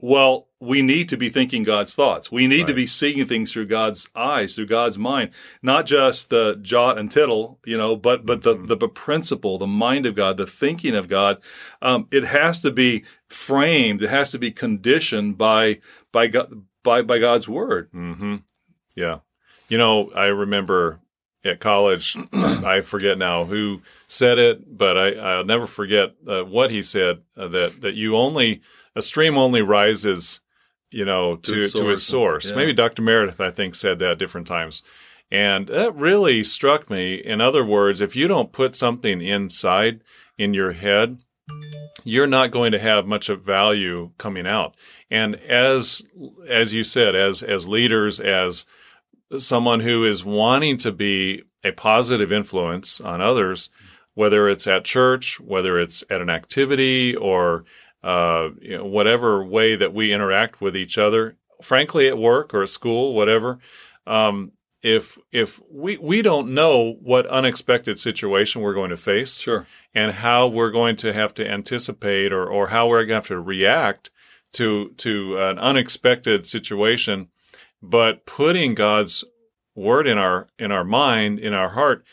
Well, 0.00 0.46
we 0.60 0.80
need 0.80 1.08
to 1.08 1.16
be 1.16 1.28
thinking 1.28 1.64
God's 1.64 1.94
thoughts. 1.96 2.30
We 2.30 2.46
need 2.46 2.68
to 2.68 2.74
be 2.74 2.86
seeing 2.86 3.26
things 3.26 3.52
through 3.52 3.66
God's 3.66 4.08
eyes, 4.14 4.54
through 4.54 4.66
God's 4.68 4.96
mind, 4.96 5.30
not 5.60 5.86
just 5.86 6.30
the 6.30 6.56
jot 6.62 6.98
and 6.98 7.10
tittle, 7.10 7.58
you 7.64 7.76
know, 7.76 7.96
but 7.96 8.24
but 8.24 8.42
the 8.42 8.54
the, 8.54 8.88
principle, 8.88 9.58
the 9.58 9.66
mind 9.66 10.06
of 10.06 10.14
God, 10.14 10.36
the 10.36 10.46
thinking 10.46 10.94
of 10.94 11.08
God. 11.08 11.42
Um, 11.82 12.06
it 12.12 12.24
has 12.26 12.60
to 12.60 12.70
be 12.70 13.04
framed. 13.28 14.00
It 14.02 14.10
has 14.10 14.30
to 14.30 14.38
be 14.38 14.52
conditioned 14.52 15.36
by 15.36 15.80
by 16.12 16.28
God 16.28 16.62
by 16.84 17.02
by 17.02 17.18
God's 17.18 17.48
word. 17.48 17.88
hmm 17.92 18.36
Yeah. 18.94 19.18
You 19.68 19.78
know, 19.78 20.10
I 20.14 20.26
remember 20.26 21.00
at 21.44 21.60
college, 21.60 22.16
I 22.32 22.80
forget 22.80 23.18
now 23.18 23.44
who 23.44 23.82
said 24.06 24.38
it, 24.38 24.76
but 24.76 24.96
I, 24.96 25.12
I'll 25.14 25.44
never 25.44 25.66
forget 25.66 26.14
uh, 26.26 26.42
what 26.42 26.70
he 26.70 26.82
said 26.82 27.22
uh, 27.36 27.48
that, 27.48 27.80
that 27.80 27.94
you 27.94 28.16
only, 28.16 28.62
a 28.94 29.02
stream 29.02 29.36
only 29.36 29.62
rises, 29.62 30.40
you 30.90 31.04
know, 31.04 31.36
to, 31.36 31.62
its 31.62 31.72
to 31.74 31.90
its 31.90 32.02
source. 32.02 32.04
source. 32.04 32.50
Yeah. 32.50 32.56
Maybe 32.56 32.72
Dr. 32.72 33.02
Meredith, 33.02 33.40
I 33.40 33.50
think, 33.50 33.74
said 33.74 33.98
that 34.00 34.18
different 34.18 34.46
times. 34.46 34.82
And 35.30 35.66
that 35.66 35.94
really 35.94 36.42
struck 36.42 36.88
me. 36.88 37.14
In 37.16 37.40
other 37.40 37.64
words, 37.64 38.00
if 38.00 38.16
you 38.16 38.28
don't 38.28 38.52
put 38.52 38.74
something 38.74 39.20
inside 39.20 40.00
in 40.38 40.54
your 40.54 40.72
head, 40.72 41.22
you're 42.04 42.26
not 42.26 42.50
going 42.50 42.72
to 42.72 42.78
have 42.78 43.06
much 43.06 43.28
of 43.28 43.42
value 43.42 44.12
coming 44.16 44.46
out. 44.46 44.74
And 45.10 45.36
as 45.36 46.02
as 46.48 46.72
you 46.72 46.84
said, 46.84 47.14
as 47.14 47.42
as 47.42 47.68
leaders, 47.68 48.18
as 48.20 48.64
someone 49.36 49.80
who 49.80 50.04
is 50.04 50.24
wanting 50.24 50.76
to 50.78 50.92
be 50.92 51.42
a 51.64 51.72
positive 51.72 52.32
influence 52.32 53.00
on 53.00 53.20
others, 53.20 53.68
whether 54.14 54.48
it's 54.48 54.66
at 54.66 54.84
church, 54.84 55.38
whether 55.40 55.78
it's 55.78 56.02
at 56.08 56.20
an 56.20 56.30
activity, 56.30 57.14
or 57.14 57.64
uh, 58.02 58.50
you 58.60 58.78
know, 58.78 58.84
whatever 58.84 59.44
way 59.44 59.76
that 59.76 59.92
we 59.92 60.12
interact 60.12 60.60
with 60.60 60.76
each 60.76 60.96
other, 60.96 61.36
frankly, 61.60 62.06
at 62.08 62.16
work 62.18 62.54
or 62.54 62.62
at 62.62 62.68
school, 62.68 63.14
whatever. 63.14 63.58
Um, 64.06 64.52
if 64.80 65.18
if 65.32 65.60
we 65.70 65.96
we 65.98 66.22
don't 66.22 66.54
know 66.54 66.92
what 67.02 67.26
unexpected 67.26 67.98
situation 67.98 68.62
we're 68.62 68.74
going 68.74 68.90
to 68.90 68.96
face, 68.96 69.38
Sure. 69.38 69.66
and 69.92 70.12
how 70.12 70.46
we're 70.46 70.70
going 70.70 70.94
to 70.96 71.12
have 71.12 71.34
to 71.34 71.50
anticipate 71.50 72.32
or, 72.32 72.46
or 72.46 72.68
how 72.68 72.86
we're 72.88 72.98
going 72.98 73.08
to 73.08 73.14
have 73.14 73.26
to 73.26 73.40
react 73.40 74.10
to 74.52 74.90
to 74.98 75.36
an 75.36 75.58
unexpected 75.58 76.46
situation 76.46 77.28
but 77.82 78.26
putting 78.26 78.74
god's 78.74 79.24
word 79.74 80.06
in 80.06 80.18
our 80.18 80.48
in 80.58 80.72
our 80.72 80.84
mind 80.84 81.38
in 81.38 81.54
our 81.54 81.70
heart 81.70 82.04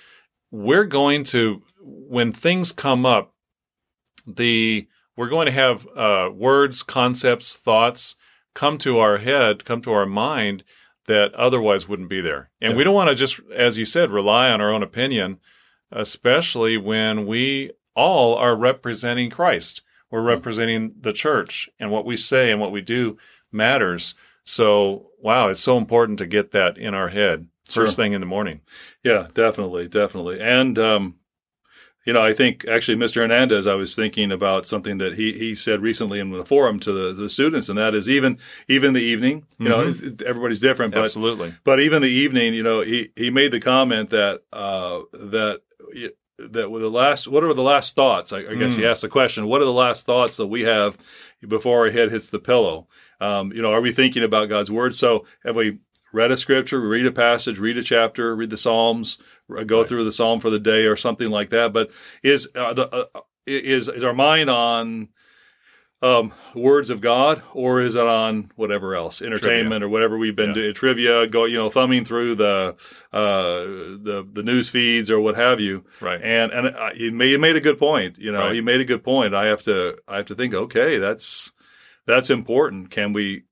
we're 0.52 0.86
going 0.86 1.24
to 1.24 1.62
when 1.82 2.32
things 2.32 2.72
come 2.72 3.06
up 3.06 3.34
the 4.28 4.88
we're 5.18 5.30
going 5.30 5.46
to 5.46 5.52
have 5.52 5.88
uh, 5.96 6.30
words 6.34 6.84
concepts 6.84 7.56
thoughts 7.56 8.16
come 8.54 8.78
to 8.78 8.98
our 9.00 9.18
head 9.18 9.66
come 9.66 9.82
to 9.82 9.92
our 9.94 10.06
mind 10.06 10.64
that 11.08 11.34
otherwise 11.36 11.88
wouldn't 11.88 12.10
be 12.10 12.22
there 12.22 12.50
and 12.62 12.72
Yeah. 12.74 12.78
we 12.78 12.84
don't 12.84 12.94
want 12.96 13.10
to 13.10 13.16
just 13.16 13.40
as 13.56 13.78
you 13.78 13.86
said 13.86 14.10
rely 14.12 14.50
on 14.52 14.62
our 14.62 14.72
own 14.72 14.84
opinion 14.84 15.40
especially 15.92 16.78
when 16.78 17.26
we 17.26 17.72
all 17.96 18.36
are 18.36 18.56
representing 18.56 19.30
Christ. 19.30 19.82
We're 20.12 20.20
Mm-hmm. 20.20 20.28
representing 20.28 20.94
the 21.00 21.14
church, 21.14 21.70
and 21.80 21.92
what 21.92 22.06
we 22.06 22.18
say 22.18 22.52
and 22.52 22.60
what 22.60 22.72
we 22.72 22.82
do 22.82 23.18
matters. 23.52 24.16
So, 24.46 25.08
wow, 25.20 25.50
it's 25.50 25.62
so 25.62 25.78
important 25.78 26.20
to 26.20 26.28
get 26.28 26.52
that 26.52 26.78
in 26.78 26.94
our 26.94 27.10
head 27.10 27.48
first 27.66 27.96
Sure. 27.96 28.04
thing 28.04 28.14
in 28.14 28.22
the 28.22 28.28
morning. 28.28 28.62
Yeah, 29.04 29.28
definitely, 29.34 29.88
definitely. 29.88 30.40
And 30.40 30.78
um, 30.80 31.16
you 32.06 32.14
know, 32.14 32.22
I 32.24 32.34
think 32.36 32.64
actually 32.68 32.98
Mr. 32.98 33.16
Hernandez, 33.16 33.66
I 33.66 33.74
was 33.74 33.96
thinking 33.96 34.32
about 34.32 34.68
something 34.68 35.00
that 35.00 35.16
he 35.16 35.34
he 35.34 35.56
said 35.56 35.82
recently 35.82 36.20
in 36.20 36.30
the 36.30 36.46
forum 36.46 36.80
to 36.82 36.92
the, 36.92 37.14
the 37.14 37.28
students, 37.30 37.68
and 37.68 37.78
that 37.80 37.96
is 37.96 38.08
even 38.08 38.38
even 38.68 38.94
the 38.94 39.02
evening. 39.02 39.46
You 39.58 39.70
know, 39.70 39.80
Mhm. 39.80 40.12
it's, 40.14 40.24
everybody's 40.24 40.60
different, 40.60 40.94
but 40.94 41.06
Absolutely. 41.06 41.56
but 41.64 41.80
even 41.80 42.04
the 42.04 42.08
evening, 42.10 42.54
you 42.54 42.62
know, 42.62 42.82
he 42.82 43.10
he 43.16 43.32
made 43.32 43.50
the 43.52 43.60
comment 43.60 44.12
that 44.12 44.42
uh, 44.54 45.00
that 45.14 45.62
that 46.38 46.70
were 46.70 46.80
the 46.80 46.92
last 46.92 47.28
what 47.28 47.44
are 47.44 47.54
the 47.56 47.64
last 47.64 47.96
thoughts? 47.96 48.32
I, 48.32 48.40
I 48.40 48.54
guess 48.56 48.76
he 48.76 48.84
Mm. 48.84 48.92
asked 48.92 49.02
the 49.02 49.10
question. 49.10 49.48
What 49.48 49.62
are 49.62 49.66
the 49.66 49.74
last 49.74 50.06
thoughts 50.06 50.38
that 50.38 50.48
we 50.48 50.62
have 50.62 51.00
before 51.48 51.86
our 51.88 51.92
head 51.92 52.12
hits 52.12 52.30
the 52.30 52.40
pillow? 52.40 52.88
Um, 53.22 53.52
you 53.54 53.62
know, 53.62 53.72
are 53.72 53.82
we 53.82 53.92
thinking 53.94 54.24
about 54.24 54.50
God's 54.50 54.72
word? 54.72 54.94
So 54.96 55.26
have 55.44 55.56
we 55.56 55.80
read 56.14 56.32
a 56.32 56.38
scripture, 56.38 56.80
read 56.80 57.06
a 57.06 57.12
passage, 57.12 57.60
read 57.60 57.78
a 57.78 57.84
chapter, 57.84 58.36
read 58.36 58.50
the 58.50 58.58
Psalms, 58.58 59.18
go 59.66 59.80
Right. 59.80 59.88
through 59.88 60.04
the 60.06 60.12
Psalm 60.12 60.40
for 60.40 60.50
the 60.50 60.60
day 60.60 60.86
or 60.86 60.96
something 60.96 61.30
like 61.30 61.50
that? 61.52 61.74
But 61.74 61.92
is 62.24 62.48
uh, 62.56 62.74
the 62.74 62.88
uh, 62.88 63.22
is 63.46 63.88
is 63.90 64.04
our 64.04 64.14
mind 64.14 64.50
on 64.50 65.10
um, 66.02 66.34
words 66.54 66.90
of 66.90 67.02
God, 67.02 67.42
or 67.54 67.82
is 67.82 67.96
it 67.96 68.06
on 68.06 68.52
whatever 68.56 68.96
else, 68.96 69.22
entertainment 69.22 69.84
or 69.84 69.90
whatever 69.90 70.18
we've 70.18 70.36
been 70.36 70.50
Yeah. 70.50 70.54
doing, 70.56 70.74
trivia, 70.74 71.26
go, 71.26 71.46
you 71.46 71.58
know, 71.58 71.70
thumbing 71.70 72.06
through 72.06 72.36
the 72.36 72.76
uh, 73.12 73.60
the 73.64 74.28
the 74.32 74.44
news 74.44 74.70
feeds 74.70 75.10
or 75.10 75.20
what 75.20 75.36
have 75.36 75.60
you. 75.60 75.84
Right. 76.02 76.22
And 76.22 76.52
and 76.52 76.68
uh, 76.68 76.90
he 76.94 77.10
made, 77.10 77.30
he 77.32 77.38
made 77.38 77.56
a 77.56 77.62
good 77.62 77.80
point. 77.80 78.18
You 78.20 78.32
know, 78.32 78.40
Right. 78.42 78.56
he 78.56 78.62
made 78.62 78.82
a 78.82 78.86
good 78.86 79.04
point. 79.04 79.34
I 79.34 79.46
have 79.48 79.64
to 79.64 79.98
I 80.08 80.18
have 80.18 80.26
to 80.28 80.36
think. 80.36 80.54
Okay, 80.54 80.98
that's 80.98 81.52
that's 82.06 82.30
important. 82.30 82.92
Can 82.92 83.14
we 83.14 83.44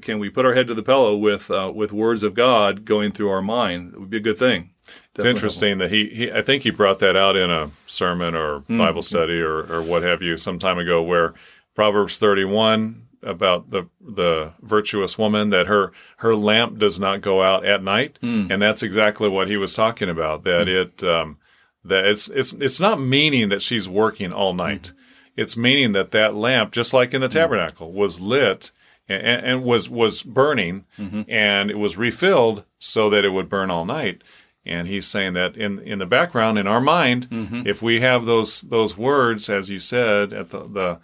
can 0.00 0.18
we 0.18 0.30
put 0.30 0.44
our 0.44 0.54
head 0.54 0.66
to 0.66 0.74
the 0.74 0.82
pillow 0.82 1.16
with 1.16 1.50
uh, 1.50 1.70
with 1.74 1.92
words 1.92 2.22
of 2.22 2.34
God 2.34 2.84
going 2.84 3.12
through 3.12 3.30
our 3.30 3.42
mind? 3.42 3.94
It 3.94 4.00
would 4.00 4.10
be 4.10 4.16
a 4.16 4.20
good 4.20 4.38
thing. 4.38 4.70
It's 5.14 5.24
interesting 5.24 5.78
that 5.78 5.90
he, 5.92 6.08
he, 6.08 6.32
I 6.32 6.42
think 6.42 6.64
he 6.64 6.70
brought 6.70 6.98
that 7.00 7.14
out 7.14 7.36
in 7.36 7.50
a 7.50 7.70
sermon 7.86 8.34
or 8.34 8.60
Hmm. 8.60 8.78
Bible 8.78 9.02
study 9.02 9.40
or, 9.40 9.60
or 9.72 9.82
what 9.82 10.02
have 10.02 10.22
you 10.22 10.36
some 10.36 10.58
time 10.58 10.78
ago 10.78 11.00
where 11.02 11.34
Proverbs 11.74 12.18
31 12.18 13.06
about 13.22 13.70
the, 13.70 13.88
the 14.00 14.54
virtuous 14.62 15.18
woman 15.18 15.50
that 15.50 15.66
her, 15.66 15.92
her 16.18 16.34
lamp 16.34 16.78
does 16.78 16.98
not 16.98 17.20
go 17.20 17.42
out 17.42 17.64
at 17.64 17.84
night. 17.84 18.18
Hmm. 18.20 18.46
And 18.50 18.60
that's 18.62 18.82
exactly 18.82 19.28
what 19.28 19.46
he 19.48 19.56
was 19.56 19.74
talking 19.74 20.08
about, 20.08 20.42
that 20.44 20.68
it, 20.68 21.02
um, 21.04 21.36
that 21.84 22.06
it's, 22.06 22.28
it's, 22.28 22.54
it's 22.54 22.80
not 22.80 23.00
meaning 23.00 23.48
that 23.50 23.62
she's 23.62 23.88
working 23.88 24.32
all 24.32 24.54
night. 24.54 24.92
It's 25.40 25.56
meaning 25.56 25.92
that 25.92 26.10
that 26.10 26.34
lamp, 26.34 26.70
just 26.72 26.92
like 26.92 27.14
in 27.14 27.22
the 27.22 27.28
mm. 27.28 27.32
tabernacle, 27.32 27.92
was 27.92 28.20
lit 28.20 28.72
and, 29.08 29.46
and 29.46 29.64
was 29.64 29.88
was 29.88 30.22
burning, 30.22 30.84
mm-hmm. 30.98 31.22
and 31.28 31.70
it 31.70 31.78
was 31.78 31.96
refilled 31.96 32.64
so 32.78 33.08
that 33.10 33.24
it 33.24 33.30
would 33.30 33.48
burn 33.48 33.70
all 33.70 33.86
night. 33.86 34.22
And 34.66 34.86
he's 34.86 35.06
saying 35.06 35.32
that 35.34 35.56
in 35.56 35.78
in 35.78 35.98
the 35.98 36.06
background, 36.06 36.58
in 36.58 36.66
our 36.66 36.80
mind, 36.80 37.30
mm-hmm. 37.30 37.62
if 37.66 37.80
we 37.80 38.00
have 38.00 38.26
those 38.26 38.60
those 38.60 38.98
words, 38.98 39.48
as 39.48 39.70
you 39.70 39.78
said, 39.80 40.32
at 40.32 40.50
the, 40.50 40.68
the 40.68 41.00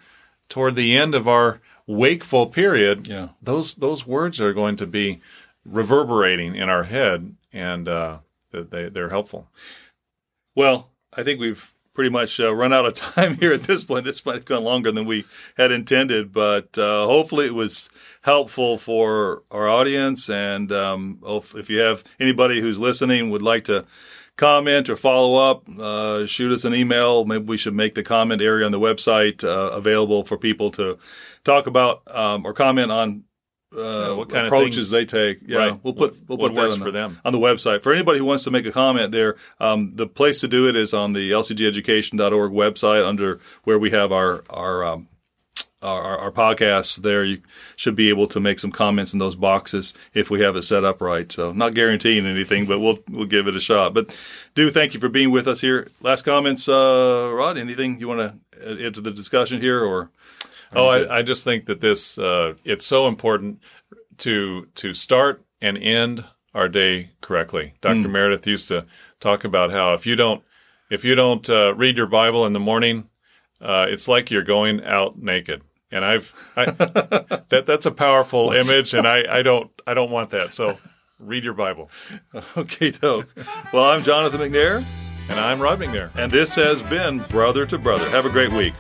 toward 0.49 0.77
the 0.77 0.97
end 0.97 1.15
of 1.15 1.27
our 1.27 1.61
wakeful 1.87 2.47
period, 2.47 3.07
Yeah. 3.07 3.29
those 3.43 3.75
those 3.75 4.07
words 4.07 4.41
are 4.41 4.53
going 4.53 4.77
to 4.77 4.87
be 4.87 5.21
reverberating 5.65 6.55
in 6.55 6.69
our 6.69 6.85
head, 6.85 7.35
and 7.53 7.89
uh, 7.89 8.19
they 8.53 8.91
they're 8.91 9.09
helpful. 9.09 9.49
Well, 10.55 10.91
I 11.13 11.23
think 11.23 11.41
we've 11.41 11.73
pretty 11.97 12.11
much 12.11 12.39
uh, 12.39 12.55
run 12.55 12.75
out 12.75 12.85
of 12.85 12.93
time 12.93 13.37
here 13.41 13.53
at 13.53 13.63
this 13.63 13.83
point. 13.83 14.05
This 14.05 14.25
might 14.25 14.37
have 14.37 14.45
gone 14.45 14.63
longer 14.63 14.93
than 14.93 15.07
we 15.07 15.25
had 15.57 15.73
intended, 15.73 16.31
but 16.31 16.79
uh, 16.79 17.07
hopefully 17.07 17.47
it 17.47 17.55
was 17.55 17.89
helpful 18.23 18.77
for 18.77 19.43
our 19.51 19.67
audience. 19.67 20.29
And 20.29 20.71
um, 20.71 21.19
if 21.25 21.69
you 21.71 21.79
have 21.81 22.05
anybody 22.21 22.61
who's 22.61 22.79
listening 22.79 23.31
would 23.31 23.43
like 23.43 23.65
to 23.65 23.87
comment 24.37 24.91
or 24.91 24.97
follow 24.97 25.37
up, 25.37 25.67
uh, 25.79 26.27
shoot 26.27 26.53
us 26.53 26.65
an 26.67 26.75
email. 26.75 27.25
Maybe 27.25 27.45
we 27.45 27.57
should 27.57 27.75
make 27.75 27.95
the 27.95 28.03
comment 28.03 28.43
area 28.43 28.67
on 28.67 28.73
the 28.73 28.81
website 28.81 29.43
uh, 29.43 29.71
available 29.73 30.23
for 30.23 30.37
people 30.37 30.71
to 30.73 30.99
talk 31.45 31.67
about 31.67 32.03
um, 32.15 32.45
or 32.45 32.53
comment 32.53 32.93
on. 32.93 33.25
Uh, 33.77 34.15
what 34.15 34.29
kind 34.29 34.47
of 34.47 34.53
approaches 34.53 34.75
things- 34.77 34.91
they 34.91 35.05
take? 35.05 35.39
Yeah, 35.47 35.59
Right. 35.59 35.81
we'll 35.83 35.93
put 35.93 36.15
we'll 36.29 36.39
what 36.39 36.53
put 36.53 36.57
that 36.57 36.73
on 36.73 36.79
the- 36.79 36.85
for 36.85 36.91
them. 36.93 37.19
on 37.25 37.33
the 37.33 37.39
website. 37.39 37.83
For 37.83 37.93
anybody 37.93 38.19
who 38.19 38.25
wants 38.25 38.45
to 38.45 38.51
make 38.51 38.65
a 38.67 38.73
comment 38.73 39.11
there, 39.13 39.35
um, 39.61 39.93
the 39.95 40.07
place 40.07 40.41
to 40.41 40.49
do 40.49 40.69
it 40.69 40.77
is 40.77 40.95
on 40.95 41.13
the 41.15 41.31
lcgeducation.org 41.33 42.53
website 42.53 43.05
under 43.07 43.41
where 43.65 43.79
we 43.79 43.91
have 43.91 44.13
our 44.13 44.45
our, 44.51 44.85
um, 44.85 45.09
our 45.83 46.01
our 46.03 46.19
our 46.19 46.31
podcasts. 46.31 46.97
There, 47.03 47.25
you 47.25 47.39
should 47.75 47.97
be 47.97 48.09
able 48.09 48.29
to 48.29 48.41
make 48.41 48.59
some 48.61 48.71
comments 48.71 49.13
in 49.13 49.19
those 49.19 49.37
boxes 49.37 49.93
if 50.15 50.31
we 50.31 50.41
have 50.41 50.55
it 50.57 50.63
set 50.63 50.85
up 50.85 51.03
right. 51.03 51.31
So, 51.31 51.53
not 51.53 51.75
guaranteeing 51.75 52.25
anything, 52.25 52.67
but 52.67 52.79
we'll 52.81 53.01
we'll 53.11 53.27
give 53.27 53.47
it 53.49 53.57
a 53.57 53.61
shot. 53.61 53.95
But 53.95 54.17
do 54.55 54.71
thank 54.71 54.95
you 54.95 55.01
for 55.01 55.09
being 55.09 55.31
with 55.33 55.49
us 55.49 55.61
here. 55.61 55.89
Last 56.01 56.23
comments, 56.23 56.69
uh, 56.69 57.31
Rod? 57.35 57.59
Anything 57.59 57.99
you 58.01 58.07
want 58.09 58.21
to 58.21 58.87
add 58.87 58.95
to 58.95 59.01
the 59.01 59.11
discussion 59.11 59.61
here, 59.61 59.81
or 59.85 60.11
Oh, 60.75 60.89
I, 60.89 61.19
I 61.19 61.23
just 61.23 61.45
think 61.45 61.67
that 61.67 61.81
this 61.81 62.19
uh, 62.19 62.55
it's 62.65 62.87
so 62.87 63.07
important 63.09 63.61
to 64.19 64.67
to 64.77 64.95
start 64.95 65.45
and 65.61 65.79
end 65.79 66.25
our 66.55 66.69
day 66.69 67.11
correctly. 67.21 67.75
Dr. 67.81 68.09
Meredith 68.09 68.47
used 68.47 68.69
to 68.69 68.87
talk 69.21 69.45
about 69.45 69.71
how 69.71 69.93
if 69.95 70.07
you 70.07 70.17
don't 70.17 70.43
if 70.91 71.05
you 71.05 71.15
don't 71.15 71.49
uh, 71.51 71.75
read 71.75 71.97
your 71.97 72.07
Bible 72.07 72.47
in 72.47 72.53
the 72.53 72.61
morning, 72.61 73.09
uh, 73.61 73.87
it's 73.89 74.09
like 74.09 74.31
you're 74.31 74.43
going 74.43 74.83
out 74.85 75.19
naked. 75.19 75.63
And 75.91 76.05
I've 76.05 76.35
I, 76.57 76.65
that 77.49 77.65
that's 77.67 77.87
a 77.87 77.91
powerful 77.93 78.51
image, 78.53 78.93
and 78.93 79.07
I, 79.07 79.25
I 79.39 79.43
don't 79.43 79.71
I 79.87 79.95
don't 79.95 80.11
want 80.11 80.31
that. 80.31 80.53
So 80.53 80.79
read 81.19 81.45
your 81.45 81.55
Bible. 81.55 81.91
okay, 82.57 82.91
dope. 82.91 83.27
Well, 83.73 83.85
I'm 83.85 84.03
Jonathan 84.03 84.41
McNair, 84.41 84.85
And 85.31 85.39
I'm 85.39 85.61
Rod 85.61 85.79
McNair. 85.79 86.11
and 86.17 86.31
this 86.33 86.55
has 86.57 86.83
been 86.83 87.19
Brother 87.31 87.67
to 87.67 87.79
Brother. 87.79 88.09
Have 88.11 88.27
a 88.27 88.31
great 88.31 88.53
week. 88.53 88.75